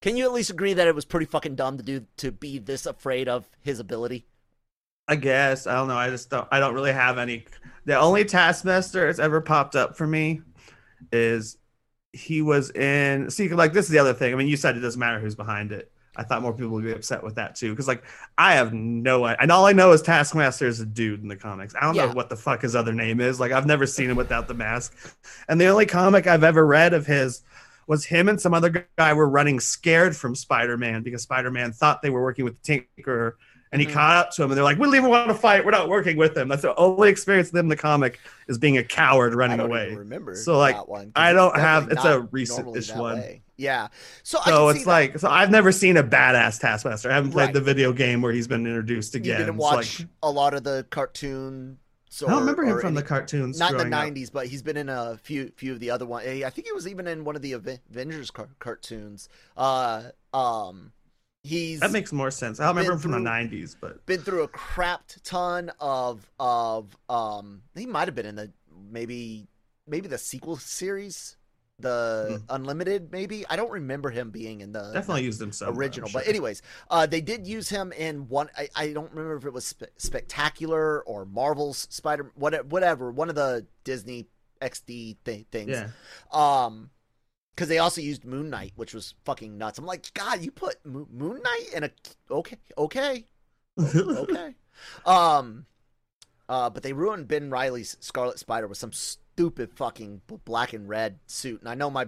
[0.02, 2.58] Can you at least agree that it was pretty fucking dumb to do to be
[2.58, 4.26] this afraid of his ability?
[5.06, 5.96] I guess I don't know.
[5.96, 6.48] I just don't.
[6.50, 7.46] I don't really have any.
[7.84, 10.40] The only Taskmaster that's ever popped up for me
[11.12, 11.58] is
[12.14, 13.30] he was in.
[13.30, 14.32] See, like this is the other thing.
[14.32, 15.90] I mean, you said it doesn't matter who's behind it.
[16.16, 18.04] I thought more people would be upset with that too, because like
[18.38, 21.74] I have no, and all I know is Taskmaster is a dude in the comics.
[21.74, 22.06] I don't Yeah.
[22.06, 23.40] know what the fuck his other name is.
[23.40, 24.94] Like I've never seen him without the mask,
[25.48, 27.42] and the only comic I've ever read of his
[27.86, 32.10] was him and some other guy were running scared from Spider-Man because Spider-Man thought they
[32.10, 33.32] were working with the Tinkerer,
[33.74, 33.92] and he Mhm.
[33.92, 35.64] caught up to him, and they're like, "We don't even want to fight.
[35.64, 38.56] We're not working with him." That's the only experience with him in the comic is
[38.56, 39.94] being a coward running I don't away.
[39.94, 40.36] remember.
[40.36, 43.16] So, like, one, I don't have- it's a recent-ish one.
[43.18, 43.42] way.
[43.56, 43.88] Yeah.
[44.22, 47.10] So, So it's like, so I've never seen a badass Taskmaster.
[47.10, 47.54] I haven't played Right.
[47.54, 49.38] the video game where he's been introduced you again.
[49.40, 51.78] didn't It's watch like, a lot of the cartoon.
[52.08, 53.58] So I don't remember him from the cartoons.
[53.58, 54.00] not in the growing up.
[54.04, 56.24] '90s, but he's been in a few few of the other ones.
[56.28, 59.28] I think he was even in one of the Avengers car- cartoons.
[59.56, 60.92] Uh, um,
[61.44, 62.58] he's That makes more sense.
[62.58, 67.62] I remember him from the '90s, but been through a crap ton of of um.
[67.76, 68.50] He might have been in the
[68.90, 69.46] maybe
[69.86, 71.36] maybe the sequel series,
[71.78, 73.12] the Unlimited.
[73.12, 76.08] Maybe I don't remember him being in the definitely used him some original.
[76.12, 78.48] But anyways, uh, they did use him in one.
[78.56, 83.10] I, I don't remember if it was spe- Spectacular or Marvel's Spider, whatever, whatever.
[83.12, 84.26] One of the Disney
[84.62, 85.68] XD th- things.
[85.70, 85.88] yeah,
[86.32, 86.90] Um,
[87.54, 89.78] because they also used Moon Knight, which was fucking nuts.
[89.78, 91.90] I'm like, God, you put Mo- Moon Knight in a
[92.30, 93.26] okay, okay,
[93.80, 94.54] okay.
[95.06, 95.66] um,
[96.48, 101.18] uh, but they ruined Ben Riley's Scarlet Spider with some stupid fucking black and red
[101.26, 102.06] suit, and I know my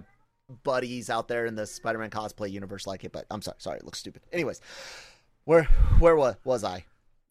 [0.63, 3.85] buddies out there in the Spider-Man cosplay universe like it, but I'm sorry, sorry, it
[3.85, 4.21] looks stupid.
[4.31, 4.61] Anyways,
[5.45, 5.63] where
[5.99, 6.85] where was was I?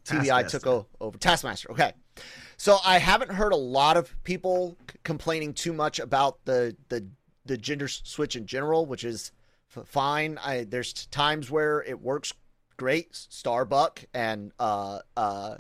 [0.04, 1.70] TBI took o- over Taskmaster.
[1.72, 1.92] Okay,
[2.56, 7.06] so I haven't heard a lot of people c- complaining too much about the the
[7.46, 9.32] the gender switch in general, which is
[9.84, 10.38] fine.
[10.38, 12.32] I there's times where it works
[12.76, 13.14] great.
[13.14, 15.56] Starbuck and uh uh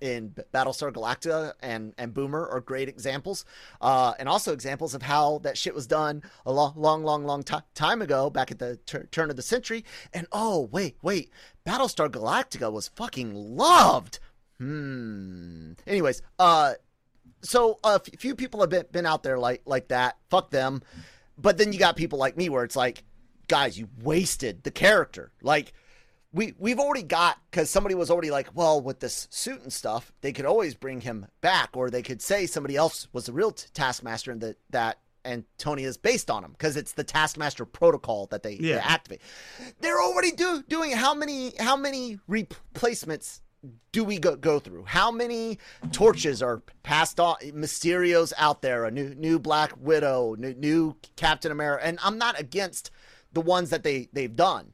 [0.00, 3.44] in Battlestar Galactica and and Boomer are great examples,
[3.80, 7.42] uh, and also examples of how that shit was done a long, long, long, long
[7.42, 9.84] ti- time ago, back at the tur- turn of the century.
[10.12, 11.30] And oh, wait, wait,
[11.66, 14.18] Battlestar Galactica was fucking loved.
[14.58, 15.72] Hmm.
[15.86, 16.74] Anyways, uh,
[17.42, 20.18] so a f- few people have been, been out there like like that.
[20.28, 20.82] Fuck them.
[21.36, 23.04] But then you got people like me where it's like,
[23.48, 25.32] guys, you wasted the character.
[25.42, 25.72] Like
[26.32, 30.12] we we've already got because somebody was already like, well, with this suit and stuff,
[30.20, 33.52] they could always bring him back, or they could say somebody else was the real
[33.52, 38.26] t- Taskmaster and that that Antonia is based on him because it's the Taskmaster protocol
[38.26, 38.82] that they, they Yeah.
[38.84, 39.22] activate.
[39.80, 43.40] They're already do, doing how many how many replacements
[43.92, 44.84] do we go, go through?
[44.84, 45.58] How many
[45.92, 47.36] torches are passed on?
[47.54, 52.38] Mysterio's out there, a new new Black Widow, new, new Captain America, and I'm not
[52.38, 52.90] against
[53.32, 54.72] the ones that they they've done,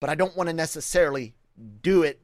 [0.00, 1.34] but I don't want to necessarily
[1.82, 2.20] do it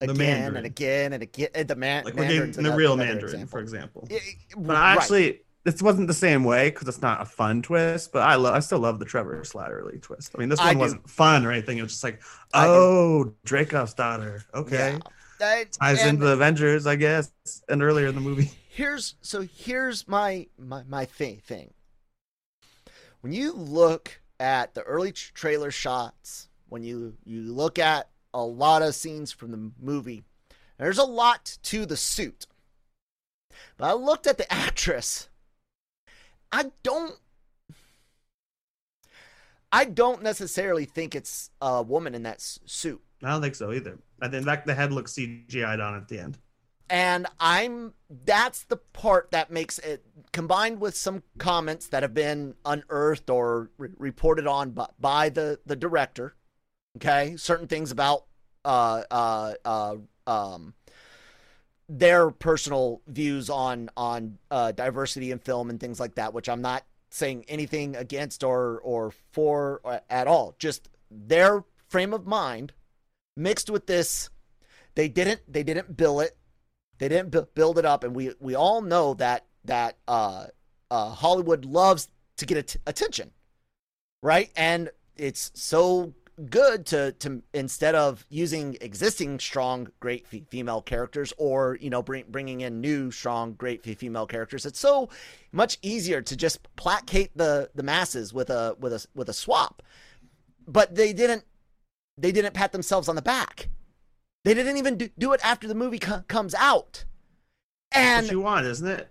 [0.00, 1.48] again and again and again.
[1.56, 3.48] uh, The man, like Mandarin's the real Mandarin, example.
[3.48, 4.08] for example.
[4.10, 4.20] I- I-
[4.56, 4.96] But right.
[4.96, 8.12] actually, this wasn't the same way because it's not a fun twist.
[8.12, 10.32] But I love, I still love the Trevor Slattery twist.
[10.34, 10.78] I mean, this one do.
[10.78, 11.78] wasn't fun or anything.
[11.78, 12.70] It was just like, I do.
[12.72, 14.42] oh, Dreykov's daughter.
[14.54, 14.98] Okay, Yeah.
[15.38, 17.30] That- ties and- into the Avengers, I guess,
[17.68, 18.50] and earlier in the movie.
[18.68, 21.72] here's so here's my my my thing thing.
[23.20, 28.82] When you look at the early trailer shots, when you you look at a lot
[28.82, 30.24] of scenes from the movie,
[30.78, 32.46] there's a lot to the suit.
[33.78, 35.28] But I looked at the actress.
[36.52, 37.16] I don't
[39.72, 43.02] I don't necessarily think it's a woman in that suit.
[43.22, 43.98] I don't think so either.
[44.20, 46.38] I think that the head looks CGI'd on at the end.
[46.88, 52.54] and I'm that's the part that makes it combined with some comments that have been
[52.64, 56.34] unearthed or re- reported on by, by the the director.
[56.96, 58.24] Okay, certain things about
[58.64, 60.74] uh uh uh um
[61.88, 66.62] their personal views on on uh, diversity in film and things like that, which I'm
[66.62, 70.54] not saying anything against or or for uh, at all.
[70.58, 72.72] Just their frame of mind
[73.36, 74.30] mixed with this
[74.96, 76.36] they didn't they didn't bill it.
[76.98, 80.46] They didn't bu- build it up, and we we all know that that uh,
[80.90, 83.30] uh, Hollywood loves to get at- attention,
[84.22, 84.50] right?
[84.56, 86.14] And it's so
[86.50, 92.02] good to to instead of using existing strong great f- female characters or you know
[92.02, 95.08] bring, bringing in new strong great f- female characters it's so
[95.50, 99.82] much easier to just placate the the masses with a with a with a swap
[100.68, 101.42] but they didn't
[102.18, 103.68] they didn't pat themselves on the back
[104.44, 107.04] they didn't even do, do it after the movie co- comes out
[107.92, 109.08] and what you want, isn't it?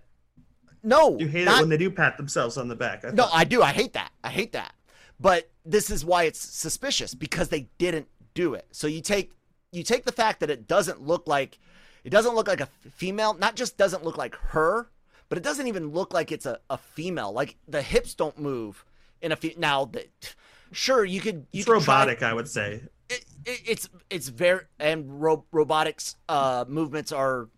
[0.82, 3.04] no You hate not- it when they do pat themselves on the back.
[3.04, 3.62] I no, I do.
[3.62, 4.12] I hate that.
[4.22, 4.74] I hate that.
[5.18, 8.66] But this is why it's suspicious because they didn't do it.
[8.70, 9.32] So you take
[9.72, 11.58] you take the fact that it doesn't look like
[12.04, 14.88] it doesn't look like a female, not just doesn't look like her,
[15.28, 17.32] but it doesn't even look like it's a, a female.
[17.32, 18.84] Like the hips don't move
[19.20, 20.34] in a fe- now that
[20.72, 22.82] sure you could you it's could try- robotic, I would say.
[23.08, 27.48] it, it, it's it's very and ro- robotics uh movements are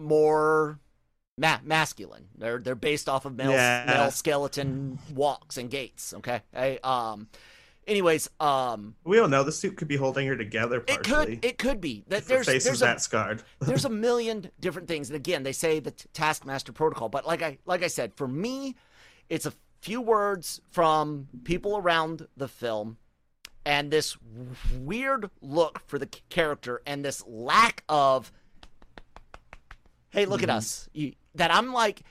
[0.00, 0.78] more
[1.36, 2.26] ma- masculine.
[2.36, 3.84] They're they're based off of male Yeah.
[3.86, 6.14] male skeleton walks and gaits.
[6.14, 6.42] Okay.
[6.54, 7.28] I, um.
[7.86, 9.42] Anyways, um, We don't know.
[9.44, 12.64] The suit could be holding her together it could it could be that there's face
[12.64, 13.42] there's is a, that scarred.
[13.60, 17.40] there's a million different things and again they say the t- taskmaster protocol but like
[17.40, 18.76] i like i said for me
[19.30, 22.98] it's a few words from people around the film
[23.64, 24.16] and this
[24.78, 28.32] weird look for the character and this lack of
[30.10, 30.88] hey look at us.
[30.92, 32.02] You, that i'm like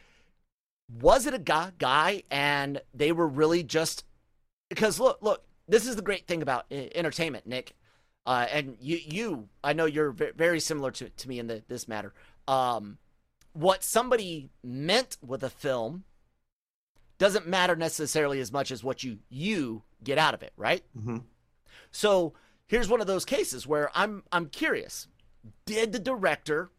[1.01, 2.23] was it a guy, guy?
[2.31, 4.03] And they were really just
[4.69, 7.73] because look look this is the great thing about entertainment nick.
[8.25, 11.63] Uh, and you, you, I know you're ve- very similar to, to me in the,
[11.69, 12.13] this matter.
[12.45, 12.97] Um,
[13.53, 16.03] what somebody meant with a film
[17.17, 20.83] doesn't matter necessarily as much as what you you get out of it, right?
[20.97, 21.23] Mhm.
[21.91, 22.33] So
[22.67, 25.07] here's one of those cases where I'm I'm curious:
[25.65, 26.69] Did the director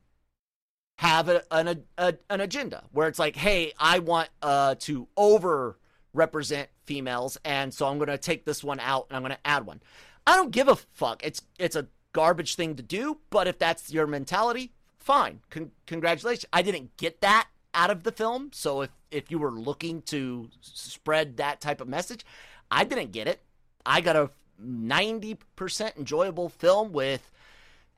[0.98, 5.78] have a, an a, an agenda where it's like, hey, I want uh, to over
[6.12, 9.46] represent females, and so I'm going to take this one out and I'm going to
[9.46, 9.80] add one.
[10.26, 11.24] I don't give a fuck.
[11.24, 15.40] It's it's a garbage thing to do, but if that's your mentality, fine.
[15.50, 16.46] Con- congratulations.
[16.52, 20.48] I didn't get that out of the film, so if if you were looking to
[20.60, 22.24] spread that type of message,
[22.70, 23.40] I didn't get it.
[23.86, 24.30] I got a
[24.62, 27.30] 90% enjoyable film with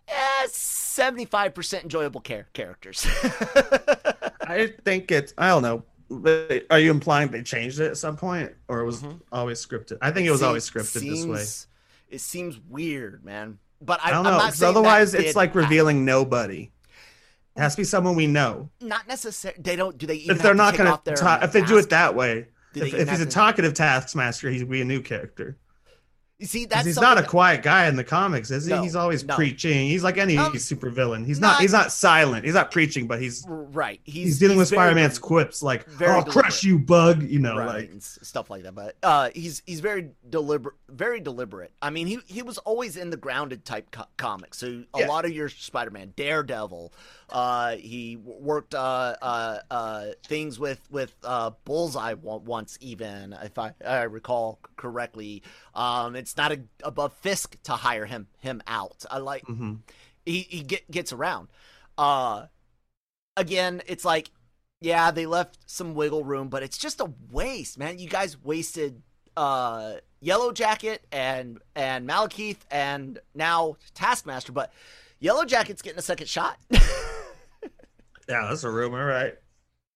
[0.06, 3.06] eh, 75% enjoyable char- characters.
[4.42, 5.34] I think it's.
[5.38, 5.84] I don't know.
[6.70, 9.20] Are you implying they changed it at some point, or it was Mhm.
[9.32, 9.98] always scripted?
[10.02, 11.44] I think it was Se- always scripted this way.
[12.08, 13.58] It seems weird, man.
[13.80, 15.62] But I, I don't I'm know not because saying that otherwise it's like happen.
[15.62, 16.70] revealing nobody.
[17.60, 18.70] It has to be someone we know.
[18.80, 19.60] Not necessarily.
[19.60, 19.98] They don't.
[19.98, 22.46] Do they even If they're not going to, ta- if they do it that way,
[22.74, 25.58] if, if he's a talkative to- taskmaster, he's be a new character.
[26.38, 28.72] You see, that's he's not a quiet guy in the comics, is he?
[28.72, 29.36] No, he's always no.
[29.36, 29.88] preaching.
[29.88, 31.26] He's like any Um, supervillain.
[31.26, 31.60] He's not- not.
[31.60, 32.46] He's not silent.
[32.46, 34.00] He's not preaching, but he's right.
[34.04, 37.90] He's, he's, dealing with Spider-Man's quips like "I'll crush you, bug." You know, right, like
[38.00, 38.74] stuff like that.
[38.74, 41.72] But uh, he's he's very deliberate, very deliberate.
[41.82, 44.56] I mean, he he was always in the grounded type co- comics.
[44.56, 45.08] So a Yeah.
[45.08, 46.94] lot of your Spider-Man, Daredevil.
[47.30, 53.72] Uh, he worked uh, uh, uh, things with with uh, Bullseye once, even if I,
[53.86, 55.42] I recall correctly.
[55.74, 59.04] Um, it's not a, above Fisk to hire him him out.
[59.10, 59.78] I like mhm.
[60.24, 61.48] he he get, gets around.
[61.96, 62.46] Uh
[63.36, 64.30] again, it's like
[64.80, 67.98] yeah, they left some wiggle room, but it's just a waste, man.
[67.98, 69.02] You guys wasted
[69.36, 74.72] uh Yellow Jacket and and Malekith and now Taskmaster, but
[75.18, 76.58] Yellow Jacket's getting a second shot.
[78.30, 79.34] yeah, that's a rumor, right?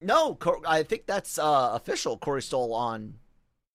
[0.00, 2.18] no, I think that's uh official.
[2.18, 3.14] Corey Stoll on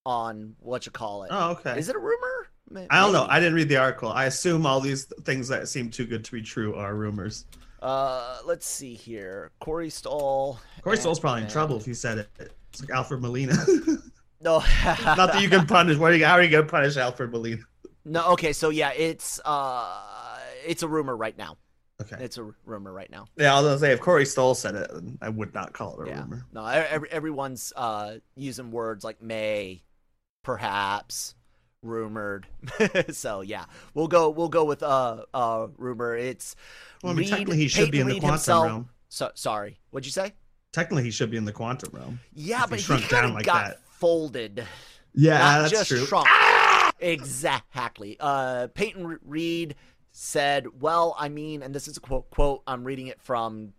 [0.06, 1.30] on what you call it.
[1.32, 1.78] Oh, okay.
[1.78, 2.48] Is it a rumor?
[2.70, 3.26] Ma- I don't know.
[3.28, 4.10] I didn't read the article.
[4.10, 7.46] I assume all these things that seem too good to be true are rumors.
[7.82, 9.50] Uh, let's see here.
[9.60, 10.60] Corey Stoll.
[10.82, 12.28] Corey Stoll's probably in trouble if he said it.
[12.72, 13.56] It's like Alfred Molina.
[14.42, 15.98] No, Not that you can punish.
[15.98, 17.60] What are you, how are you going to punish Alfred Molina?
[18.06, 21.58] No, okay, so yeah, it's uh, it's a rumor right now.
[22.00, 22.16] Okay.
[22.24, 23.26] It's a rumor right now.
[23.36, 26.06] Yeah, I was gonna say if Corey Stoll said it, I would not call it
[26.06, 26.46] a yeah, rumor.
[26.52, 29.82] no, every, everyone's uh using words like may,
[30.42, 31.34] perhaps,
[31.82, 32.46] rumored.
[33.10, 33.64] so yeah,
[33.94, 36.16] we'll go we'll go with uh uh rumor.
[36.16, 36.56] It's
[37.02, 38.88] Well, I mean, Reed- technically he should be in the Reed quantum himself- realm.
[39.08, 40.32] So sorry, what'd you say?
[40.72, 42.20] Technically, he should be in the quantum realm.
[42.32, 43.80] Yeah, but he shrunk kind down like got that.
[43.90, 44.64] folded.
[45.14, 46.06] Yeah, not that's just true.
[46.06, 46.28] shrunk.
[47.00, 48.16] Exactly.
[48.20, 49.74] Uh, Peyton Re- Reed
[50.12, 52.30] said, "Well, I mean, and this is a quote.
[52.30, 52.62] Quote.
[52.66, 53.74] I'm reading it from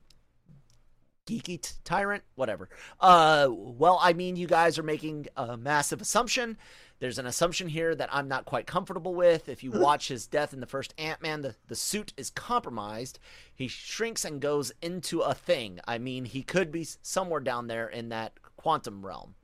[1.27, 2.69] Geeky T- Tyrant, whatever.
[2.99, 6.57] Uh, well, I mean, you guys are making a massive assumption
[6.99, 9.49] There's an assumption here that I'm not quite comfortable with.
[9.49, 13.17] If you watch his death in the first Ant Man, the, the suit is compromised.
[13.55, 15.79] He shrinks and goes into a thing.
[15.87, 19.35] I mean, he could be somewhere down there in that quantum realm.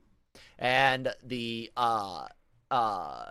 [0.58, 2.26] And the uh,
[2.70, 3.24] uh,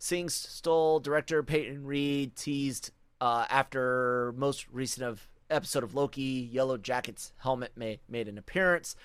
[0.00, 2.90] Sing Stole director Peyton Reed teased
[3.20, 8.96] uh, after most recent of episode of Loki, Yellow Jacket's helmet made, made an appearance.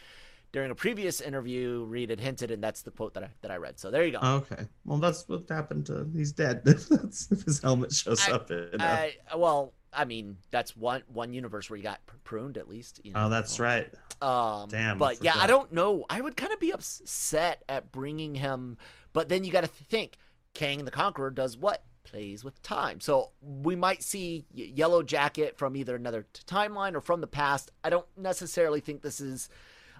[0.54, 3.58] During a previous interview, Reed had hinted, and that's the quote that I that I
[3.58, 3.78] read.
[3.78, 4.20] So there you go.
[4.20, 4.66] Okay.
[4.86, 6.08] Well, that's what happened to.
[6.16, 6.64] He's dead.
[6.66, 8.50] That's if his helmet shows I- up.
[8.50, 12.70] In, uh, I, well, I mean, that's one one universe where you got pruned at
[12.70, 13.02] least.
[13.04, 13.26] You know?
[13.26, 13.94] oh, that's right.
[14.22, 16.06] Um, Damn, I But yeah, I don't know.
[16.10, 18.78] I would kind of be upset at bringing him,
[19.12, 20.18] but then you got to think
[20.56, 21.84] Kang the Conqueror does what?
[22.04, 23.00] Plays with time.
[23.00, 27.72] So we might see Yellow Jacket from either another t- timeline or from the past.
[27.84, 29.50] I don't necessarily think this is.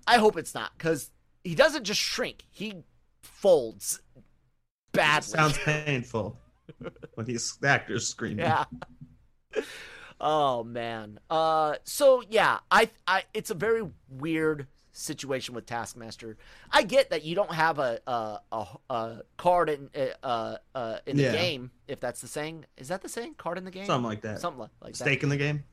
[0.08, 1.12] I hope it's not because
[1.44, 2.84] he doesn't just shrink; he
[3.22, 4.02] folds
[4.92, 5.30] badly.
[5.30, 6.40] Sounds painful
[7.16, 8.40] when these actors scream.
[8.40, 8.66] yeah.
[10.20, 11.20] oh man.
[11.30, 16.38] Uh so yeah, I I it's a very weird situation with Taskmaster.
[16.72, 19.90] I get that you don't have a a a, a card in
[20.24, 21.32] uh uh in the Yeah.
[21.34, 22.66] game if that's the saying.
[22.78, 23.36] Is that the saying?
[23.38, 23.86] Card in the game?
[23.86, 24.40] Something like that.
[24.40, 25.64] Something like, like Stake in the game.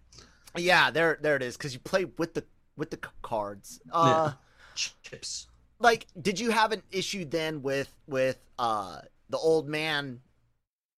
[0.57, 2.45] Yeah, there there it is cuz you play with the
[2.77, 3.81] with the cards.
[3.91, 4.33] Uh
[4.75, 5.47] Chips.
[5.79, 10.21] like did you have an issue then with with uh the old man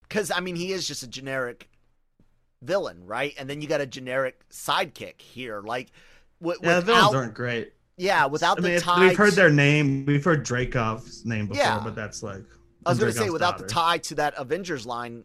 [0.03, 1.69] because i mean he is just a generic
[2.63, 5.91] villain right and then you got a generic sidekick here like
[6.41, 7.73] w- Yeah, the without villains aren't great.
[7.97, 10.05] Yeah without I the tie we've heard to- their name.
[10.07, 11.81] We've heard Dreykov's name before, Yeah.
[11.83, 12.43] but that's like.
[12.87, 15.25] i was gonna say Dreykov's without the tie to that avengers line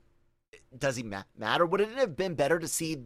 [0.78, 2.97] does he ma- matter would it have been better to see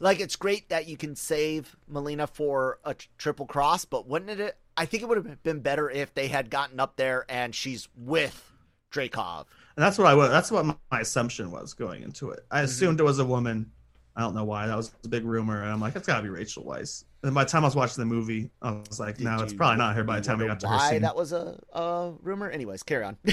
[0.00, 4.56] like it's great that you can save melina for a triple cross but wouldn't it
[4.76, 7.88] i think it would have been better if they had gotten up there and she's
[7.96, 8.50] with
[8.92, 9.46] Dreykov.
[9.76, 10.30] And that's what I was.
[10.30, 12.40] That's what my assumption was going into it.
[12.44, 12.56] Mm-hmm.
[12.56, 13.72] I assumed it was a woman.
[14.14, 14.68] I don't know why.
[14.68, 17.02] That was a big rumor, and I'm like, it's got to be Rachel Weisz.
[17.24, 19.52] And by the time I was watching the movie, I was like, Did no, it's
[19.52, 20.04] you- probably not her.
[20.04, 22.50] By the time we got to her why scene, that was a, a rumor.
[22.50, 23.16] Anyways, carry on.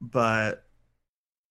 [0.00, 0.64] but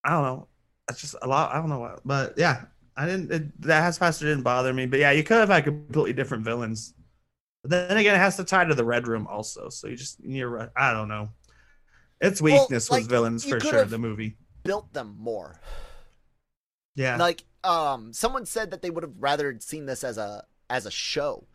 [0.04, 0.48] I don't know.
[0.90, 1.54] It's just a lot.
[1.54, 2.66] I don't know why, but yeah,
[2.98, 3.32] I didn't.
[3.32, 4.86] It, that has faster didn't bother me.
[4.86, 6.94] But yeah, you could have had completely different villains.
[7.64, 9.70] But then again, it has to tie to the Red Room also.
[9.70, 10.72] So you just you're.
[10.76, 11.30] I don't know.
[12.20, 13.86] Its Well, weakness like, was villains for sure.
[13.86, 14.36] The movie.
[14.64, 15.60] Built them more.
[16.96, 17.18] Yeah.
[17.18, 20.92] Like, um, someone said that they would have rather seen this as a as a
[20.92, 21.46] show.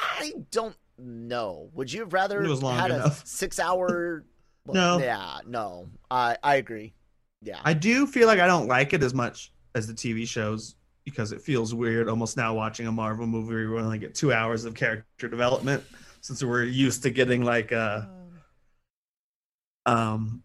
[0.00, 1.70] I don't know.
[1.74, 3.22] Would you have rather It was long had enough.
[3.24, 4.24] a six hour?
[4.66, 4.98] No.
[4.98, 5.88] Yeah, no.
[6.10, 6.94] I I agree.
[7.42, 7.60] Yeah.
[7.64, 11.30] I do feel like I don't like it as much as the TV shows because
[11.32, 14.64] it feels weird almost now watching a Marvel movie where we only get two hours
[14.64, 15.84] of character development
[16.20, 18.02] since we're used to getting like uh
[19.84, 20.42] um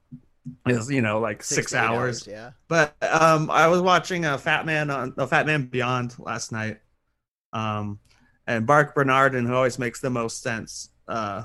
[0.66, 2.28] is you know like six, to eight hours.
[2.28, 2.52] Yeah.
[2.68, 6.80] But um I was watching a Fat Man on a Fat Man Beyond last night.
[7.54, 8.00] Um
[8.48, 11.44] and Marc Bernardin, who always makes the most sense, uh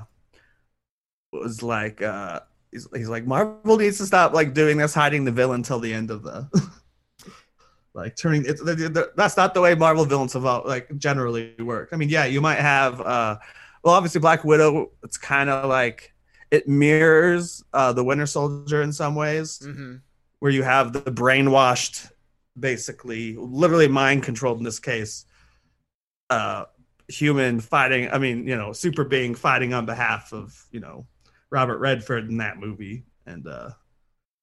[1.33, 2.41] was like uh
[2.73, 5.93] he's, he's like Marvel needs to stop like doing this hiding the villain till the
[5.93, 6.49] end of the
[7.95, 11.55] like turning it's the, the, that's not the way Marvel villains have all, like generally
[11.59, 11.91] work.
[11.93, 13.37] I mean, yeah, you might have uh
[13.83, 16.15] well obviously Black Widow it's kind of like
[16.51, 19.97] it mirrors uh the Winter Soldier in some ways Mm-hmm.
[20.41, 22.11] where you have the brainwashed
[22.59, 25.27] basically literally mind controlled in this case
[26.31, 26.65] uh
[27.09, 31.07] human fighting i mean you know super being fighting on behalf of you know
[31.51, 33.05] robert redford in that movie.
[33.27, 33.71] And uh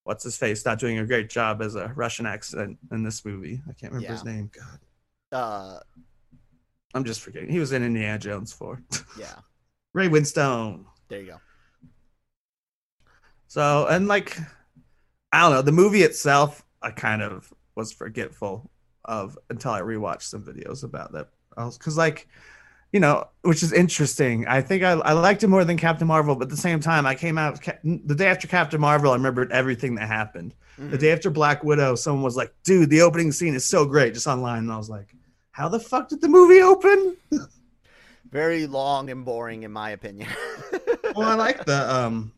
[0.03, 3.61] what's his face not doing a great job as a russian accent in this movie.
[3.69, 4.49] I can't remember his name.
[4.53, 4.79] God.
[5.31, 5.79] Uh,
[6.93, 7.49] i'm just forgetting.
[7.49, 8.81] He was in indiana jones 4
[9.19, 9.35] yeah.
[9.93, 10.85] ray winstone.
[11.09, 11.37] There you go.
[13.53, 14.35] So and like
[15.31, 18.71] I don't know, the movie itself I kind of was forgetful
[19.05, 21.27] of until I rewatched some videos about that.
[21.55, 22.27] Because like,
[22.91, 24.47] you know, which is interesting.
[24.47, 27.05] I think I, I liked it more than Captain Marvel, but at the same time,
[27.05, 29.11] I came out the day after Captain Marvel.
[29.11, 30.55] I remembered everything that happened.
[30.79, 30.99] The Mhm.
[30.99, 34.25] day after Black Widow, someone was like, "Dude, the opening scene is so great," just
[34.25, 35.15] online, and I was like,
[35.51, 37.17] "How the fuck did the movie open?"
[38.31, 40.27] Very long and boring, in my opinion.
[41.15, 42.31] well, I like the um.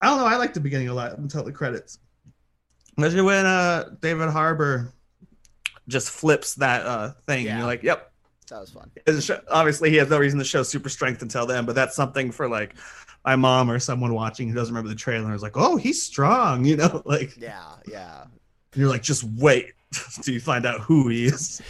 [0.00, 0.26] I don't know.
[0.26, 1.98] I like the beginning a lot until the credits.
[2.98, 4.92] Especially when uh David Harbour
[5.88, 7.58] just flips that uh thing, and Yeah.
[7.58, 8.06] you're like, "Yep."
[8.48, 8.90] that was fun.
[9.50, 12.48] Obviously, he has no reason to show super strength until then, but that's something for
[12.48, 12.74] like
[13.24, 16.02] my mom or someone watching who doesn't remember the trailer and is like, "Oh, he's
[16.02, 18.24] strong," you know, like Yeah, yeah.
[18.74, 19.72] you're like, "Just wait
[20.22, 21.60] till you find out who he is."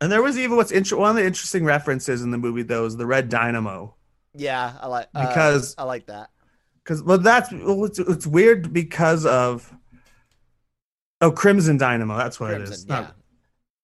[0.00, 2.84] And there was even what's inter- one of the interesting references in the movie though
[2.86, 3.94] is the red dynamo
[4.34, 6.30] Yeah, I like uh, Because- I like that.
[6.84, 9.72] Because well, that's well, it's, it's weird because of
[11.20, 12.16] oh Crimson Dynamo.
[12.16, 12.68] That's what it is.
[12.70, 13.10] Crimson, Not- yeah.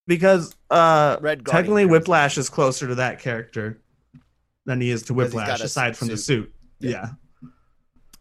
[0.07, 1.91] because uh Red Guardian technically Crimson.
[1.93, 3.81] Whiplash is closer to that character
[4.67, 6.45] than he is to Because he's got Whiplash, aside from the suit.
[6.47, 6.55] suit.
[6.81, 7.09] Yeah.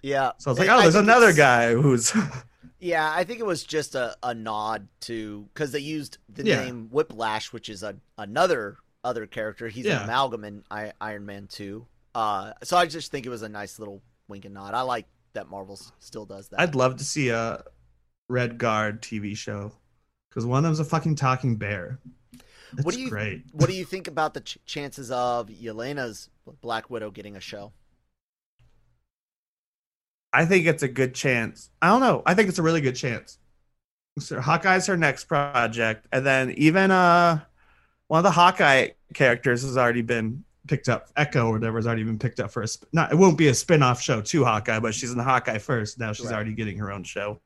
[0.01, 0.32] Yeah.
[0.38, 2.13] So I was like, oh, I there's another guy who's
[2.80, 6.63] Yeah, I think it was just a, a nod to because they used the Yeah.
[6.63, 9.67] name Whiplash, which is a another other character.
[9.67, 9.97] He's Yeah.
[9.97, 11.88] an amalgam in I, Iron Man Two.
[12.13, 14.73] Uh, so I just think it was a nice little wink and nod.
[14.73, 16.59] I like that Marvel still does that.
[16.59, 17.63] I'd love to see a
[18.30, 19.71] Red Guard TV show
[20.30, 21.99] because one of them's a fucking talking bear.
[22.73, 23.43] It's What do you- great.
[23.53, 26.30] what do you think about the ch- chances of Yelena's
[26.61, 27.71] Black Widow getting a show?
[30.34, 31.69] I think it's a good chance.
[31.82, 32.21] I don't know.
[32.25, 33.39] I think it's a really good chance.
[34.19, 37.39] So Hawkeye's her next project, and then even uh,
[38.07, 41.07] one of the Hawkeye characters has already been picked up.
[41.15, 42.68] Echo or whatever has already been picked up for a.
[42.70, 45.57] Sp- not it won't be a spin-off show to Hawkeye, but she's in the Hawkeye
[45.57, 45.99] first.
[45.99, 46.36] Now she's Right.
[46.36, 47.41] already getting her own show.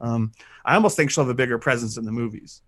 [0.00, 0.32] Um,
[0.64, 2.62] I almost think she'll have a bigger presence in the movies.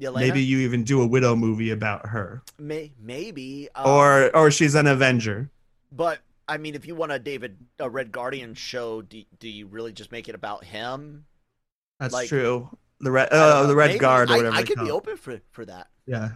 [0.00, 0.16] Yelena?
[0.16, 3.68] Maybe you even do a Widow movie about her, May- maybe.
[3.74, 5.50] um, or or she's an Avenger.
[5.90, 9.66] But I mean, if you want a David a Red Guardian show, do, do you
[9.66, 11.24] really just make it about him?
[11.98, 12.68] That's like- true.
[13.00, 13.98] The red, I uh, the Red Maybe.
[13.98, 14.56] Guard or I- whatever.
[14.56, 15.88] I, they could be open for for that.
[16.06, 16.30] Yeah.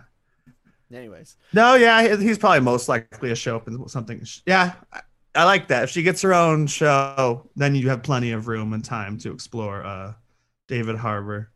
[0.92, 4.22] Anyways, No, yeah, he's probably most likely to show up in something.
[4.46, 4.74] Yeah,
[5.34, 5.84] I, like that.
[5.84, 9.32] If she gets her own show, then you have plenty of room and time to
[9.32, 10.14] explore uh,
[10.68, 11.50] David Harbour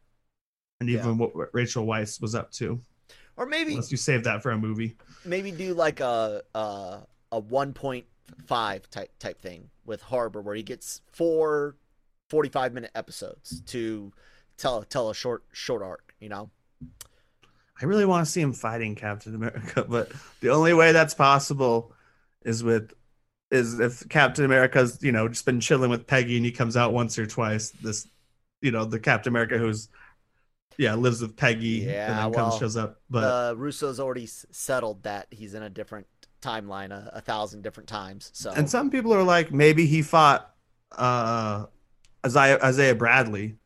[0.80, 1.00] and Yeah.
[1.00, 2.80] even what Rachel Weisz was up to.
[3.36, 4.96] or maybe Unless you save that for a movie.
[5.24, 7.00] maybe do like a a,
[7.32, 8.06] a one point
[8.46, 11.76] five type type thing with Harbour, where he gets four
[12.30, 14.12] 45 minute episodes to
[14.56, 16.14] tell tell a short short arc.
[16.20, 16.50] You know,
[17.84, 20.10] I really want to see him fighting Captain America, but
[20.40, 21.92] the only way that's possible
[22.42, 22.94] is with
[23.50, 26.94] is if Captain America's you know just been chilling with Peggy and he comes out
[26.94, 27.70] once or twice.
[27.82, 28.08] This
[28.62, 29.90] you know the Captain America who's
[30.78, 34.26] yeah lives with Peggy Yeah, and then well, comes shows up, but the Russo's already
[34.26, 36.06] settled that he's in a different
[36.40, 38.30] timeline a, a thousand different times.
[38.32, 40.54] So and some people are like maybe he fought
[40.92, 41.66] uh
[42.24, 43.56] Isaiah Isaiah Bradley.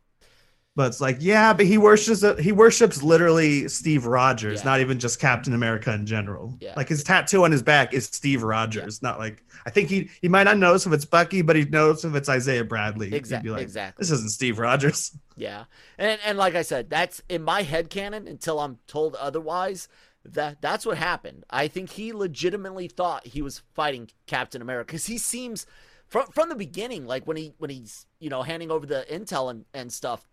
[0.78, 4.64] But it's like, yeah, but he worships uh, he worships literally Steve Rogers, Yeah.
[4.70, 6.56] not even just Captain America in general.
[6.60, 6.74] Yeah.
[6.76, 10.28] Like his tattoo on his back is Steve Rogers, not like I think he he
[10.28, 13.12] might not notice if it's Bucky, but he knows if it's Isaiah Bradley.
[13.12, 14.00] Exactly, like, exactly.
[14.00, 15.10] This isn't Steve Rogers.
[15.36, 15.64] Yeah.
[15.98, 19.88] And and like I said, that's in my head canon until I'm told otherwise.
[20.24, 21.44] That that's what happened.
[21.50, 25.66] I think he legitimately thought he was fighting Captain America cuz he seems
[26.06, 29.50] from from the beginning like when he when he's, you know, handing over the intel
[29.50, 30.28] and and stuff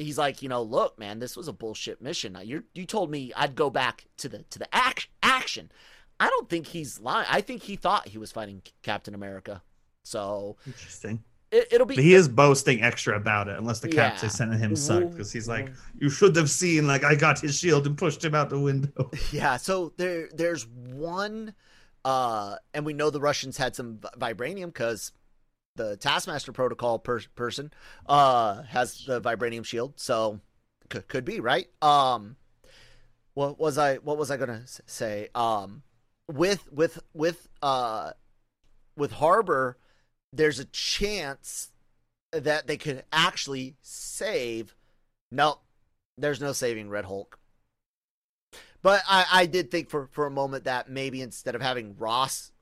[0.00, 2.36] he's like, you know, look, man, this was a bullshit mission.
[2.42, 5.70] You you told me I'd go back to the to the act, action.
[6.18, 7.26] I don't think he's lying.
[7.30, 9.62] I think he thought he was fighting Captain America.
[10.02, 11.22] So Interesting.
[11.50, 14.10] it, it'll be But he is boasting extra about it, unless the Yeah.
[14.10, 17.56] captain sending him suck, because he's like, You should have seen like I got his
[17.58, 19.10] shield and pushed him out the window.
[19.32, 21.54] Yeah, so there there's one
[22.04, 25.12] uh and we know the Russians had some vibranium cuz
[25.76, 27.72] the Taskmaster protocol per- person
[28.06, 30.40] uh has the vibranium shield, so
[30.88, 31.68] could could be, right?
[31.82, 32.36] Um
[33.34, 35.28] what was I what was I to say?
[35.34, 35.82] Um
[36.28, 38.12] with with with uh
[38.96, 39.78] with Harbour
[40.32, 41.70] there's a chance
[42.32, 44.74] that they could actually save
[45.30, 45.58] no
[46.18, 47.38] there's no saving Red Hulk.
[48.82, 52.52] But I, I did think for, for a moment that maybe instead of having Ross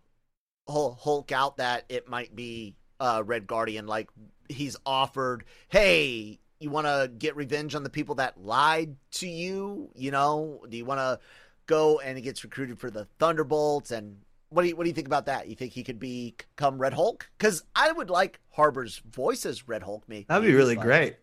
[0.69, 3.87] Hulk out, that it might be uh, Red Guardian.
[3.87, 4.09] Like
[4.49, 9.91] he's offered, hey, you want to get revenge on the people that lied to you?
[9.95, 11.19] You know, do you want to
[11.67, 13.91] go and he gets recruited for the Thunderbolts?
[13.91, 14.17] And
[14.51, 15.49] what do you what do you think about that?
[15.49, 17.29] You think he could become Red Hulk?
[17.39, 20.09] Because I would like Harbour's voice as Red Hulk.
[20.09, 21.17] Me, That'd be really great.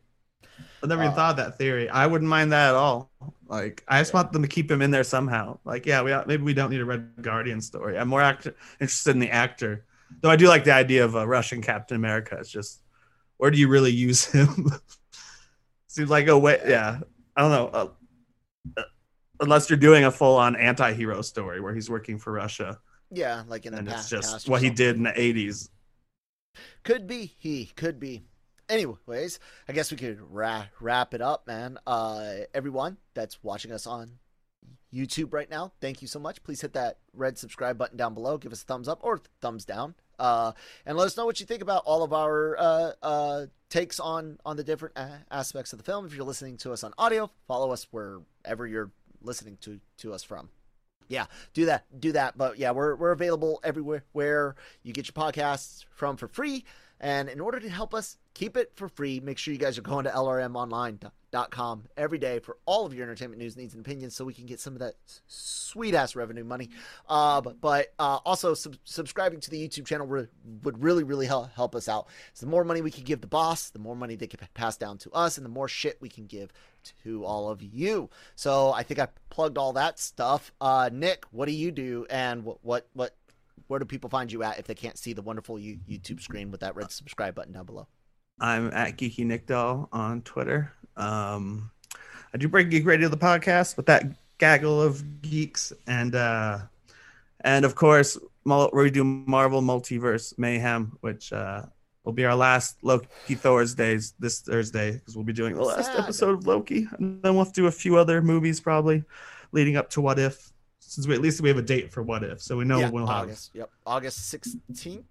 [0.84, 1.90] I never even Uh, thought of that theory.
[1.90, 3.12] I wouldn't mind that at all.
[3.48, 5.58] Like, I just want them to keep him in there somehow.
[5.66, 7.98] Like, yeah, we maybe we don't need a Red Guardian story.
[7.98, 8.48] I'm more act-
[8.80, 9.84] interested in the actor,
[10.22, 10.30] though.
[10.30, 12.38] I do like the idea of a Russian Captain America.
[12.40, 12.82] It's just,
[13.38, 14.72] where do you really use him?
[15.88, 16.62] Seems like a way.
[16.68, 17.00] Yeah,
[17.36, 17.68] I don't know.
[17.68, 17.88] Uh,
[18.78, 18.84] uh,
[19.40, 22.80] unless you're doing a full-on anti-hero story where he's working for Russia,
[23.12, 25.70] Yeah, like in the and past, it's just what he did in the '80s.
[26.84, 28.24] Could be he, could be.
[28.68, 29.40] Anyways,
[29.70, 31.78] I guess we could wrap wrap it up, man.
[31.86, 34.12] Uh, everyone that's watching us on
[34.96, 36.42] YouTube right now, thank you so much.
[36.44, 38.38] Please hit that red subscribe button down below.
[38.38, 40.54] Give us a thumbs up or thumbs down, uh,
[40.86, 44.40] and let us know what you think about all of our uh, uh, takes on
[44.46, 46.06] on the different a- aspects of the film.
[46.06, 48.92] If you're listening to us on audio, follow us wherever you're
[49.22, 50.50] listening to to us from.
[51.08, 52.38] Yeah, do that, do that.
[52.38, 56.66] But yeah, we're we're available everywhere where you get your podcasts from for free.
[57.00, 59.82] And in order to help us keep it for free, make sure you guys are
[59.82, 64.24] going to lrmonline.com every day for all of your entertainment news, needs, and opinions so
[64.24, 64.96] we can get some of that
[65.28, 66.70] sweet ass revenue money.
[67.10, 70.28] Uh, but but uh, also sub- subscribing to the YouTube channel re-
[70.64, 72.08] would really, really help, help us out.
[72.34, 74.78] So the more money we can give the boss, the more money they can pass
[74.78, 76.54] down to us, and the more shit we can give
[77.04, 78.10] to all of you.
[78.36, 80.54] So I think I plugged all that stuff.
[80.62, 83.16] Uh, Nick, what do you do, and what what what
[83.68, 86.62] where do people find you at if they can't see the wonderful YouTube screen with
[86.62, 87.88] that red subscribe button down below?
[88.40, 90.74] I'm at Geeky Nick Doll on Twitter.
[90.98, 91.72] Um,
[92.34, 94.04] I do Break Geek Radio, the podcast, with that
[94.38, 96.60] gaggle of geeks, and uh,
[97.42, 101.64] and of course, we do Marvel Multiverse Mayhem, which uh,
[102.04, 106.00] will be our last Loki Thursdays this Thursday because we'll be doing the last Sad.
[106.02, 109.04] episode of Loki, and then we'll have to do a few other movies probably
[109.52, 110.52] leading up to What If
[110.88, 112.90] since we at least we have a date for what if, so we know yeah,
[112.90, 113.52] we'll have August.
[113.54, 115.06] Yep, August sixteenth.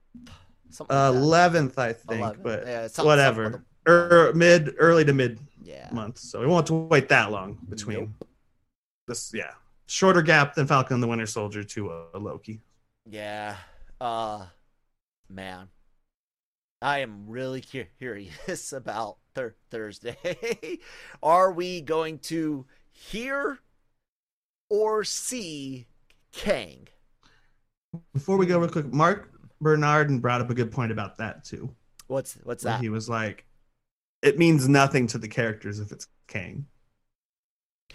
[0.91, 2.43] Eleventh, like I think, 11th.
[2.43, 3.65] but yeah, whatever.
[3.87, 5.89] Er, mid, early to mid yeah.
[5.93, 6.19] month.
[6.19, 8.29] So we won't have to wait that long between nope.
[9.07, 9.33] this.
[9.35, 9.53] Yeah,
[9.87, 12.61] shorter gap than Falcon and the Winter Soldier to uh, Loki.
[13.07, 13.57] Yeah,
[14.01, 14.47] uh,
[15.29, 15.69] man,
[16.81, 17.63] I am really
[17.99, 20.79] curious about thir- Thursday.
[21.23, 23.59] Are we going to hear
[24.69, 25.87] or C,
[26.33, 26.89] Kang?
[28.13, 31.75] Before we go real quick, Marc Bernardin brought up a good point about that too.
[32.07, 32.81] What's what's that?
[32.81, 33.45] He was like,
[34.23, 36.67] it means nothing to the characters if it's Kang.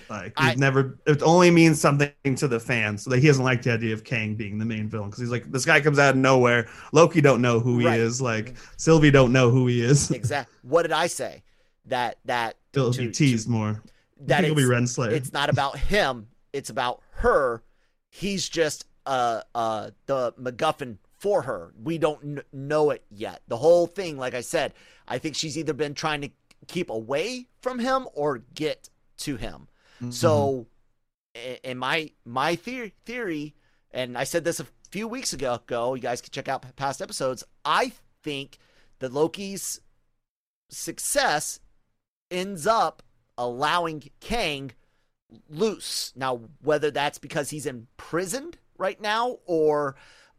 [0.09, 3.03] Like I, never, it only means something to the fans.
[3.03, 5.31] So that he doesn't like the idea of Kang being the main villain because he's
[5.31, 6.69] like, this guy comes out of nowhere.
[6.93, 7.99] Loki don't know who he right.
[7.99, 8.21] is.
[8.21, 8.73] Like mm-hmm.
[8.77, 10.09] Sylvie don't know who he is.
[10.19, 10.55] Exactly.
[10.63, 11.43] What did I say?
[11.85, 13.83] That that it'll to, be teased to, more.
[14.21, 15.11] That it'll be Renslayer.
[15.11, 17.63] It's not about him it's about her.
[18.09, 21.73] He's just uh uh the MacGuffin for her.
[21.81, 23.41] We don't n- know it yet.
[23.47, 24.73] The whole thing, like I said,
[25.07, 26.29] I think she's either been trying to
[26.67, 29.67] keep away from him or get to him.
[30.01, 30.11] Mm-hmm.
[30.11, 30.67] So,
[31.63, 33.55] in my my theory, theory,
[33.91, 35.59] and I said this a few weeks ago.
[35.67, 37.43] Go, you guys can check out past episodes.
[37.65, 37.91] I
[38.23, 38.57] think
[38.99, 39.81] that Loki's
[40.69, 41.59] success
[42.31, 43.03] ends up
[43.37, 44.71] allowing Kang
[45.49, 46.13] loose.
[46.15, 49.95] Now, whether that's because he's imprisoned right now or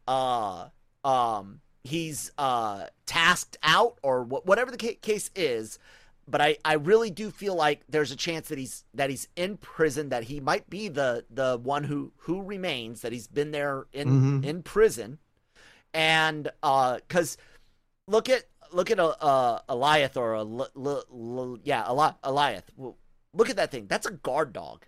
[0.07, 0.67] uh,
[1.03, 5.79] um, he's uh, tasked out or wh- whatever the ca- case is,
[6.27, 9.57] but I, I really do feel like there's a chance that he's that he's in
[9.57, 13.85] prison that he might be the the one who who remains that he's been there
[13.91, 14.43] in mm-hmm.
[14.43, 15.17] in prison
[15.93, 17.37] and uh cuz
[18.07, 22.63] look at look at a, a Alioth or a l- l- l- yeah a Alioth
[23.33, 23.87] Look at that thing.
[23.87, 24.85] That's a guard dog.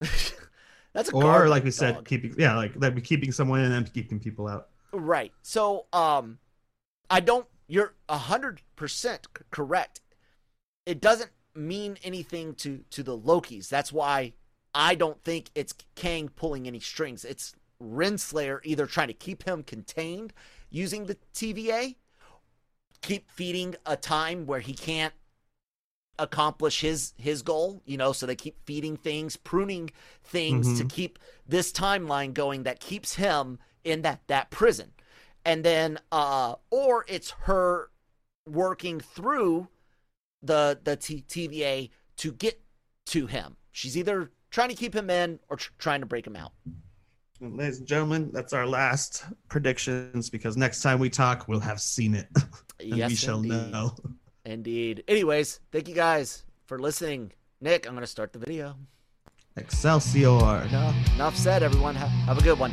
[0.00, 1.74] That's a or like we dog.
[1.74, 4.68] said, keeping yeah, like that be keeping someone in and keeping people out.
[4.92, 5.32] Right.
[5.42, 6.38] So um,
[7.10, 7.46] I don't.
[7.66, 10.00] You're a hundred percent correct.
[10.86, 13.68] It doesn't mean anything to to the Lokis.
[13.68, 14.34] That's why
[14.74, 17.24] I don't think it's Kang pulling any strings.
[17.24, 20.32] It's Renslayer either trying to keep him contained
[20.70, 21.96] using the TVA,
[23.02, 25.14] keep feeding a time where he can't
[26.18, 29.90] accomplish his his goal you know so they keep feeding things pruning
[30.22, 30.78] things mm-hmm.
[30.78, 34.90] to keep this timeline going that keeps him in that that prison.
[35.44, 37.90] And then uh or it's her
[38.46, 39.68] working through
[40.42, 42.60] the the T- TVA to get
[43.06, 43.56] to him.
[43.72, 46.52] She's either trying to keep him in or tr- trying to break him out.
[47.40, 52.14] Ladies and gentlemen that's our last predictions because next time we talk we'll have seen
[52.14, 52.28] it.
[52.80, 53.70] And yes, we shall indeed.
[53.70, 53.94] know
[54.44, 55.04] Indeed.
[55.08, 57.32] Anyways, thank you guys for listening.
[57.60, 58.76] Nick, I'm going to start the video.
[59.56, 60.68] Excelsior.
[60.70, 61.94] No, enough said, everyone.
[61.94, 62.72] Have, have a good one.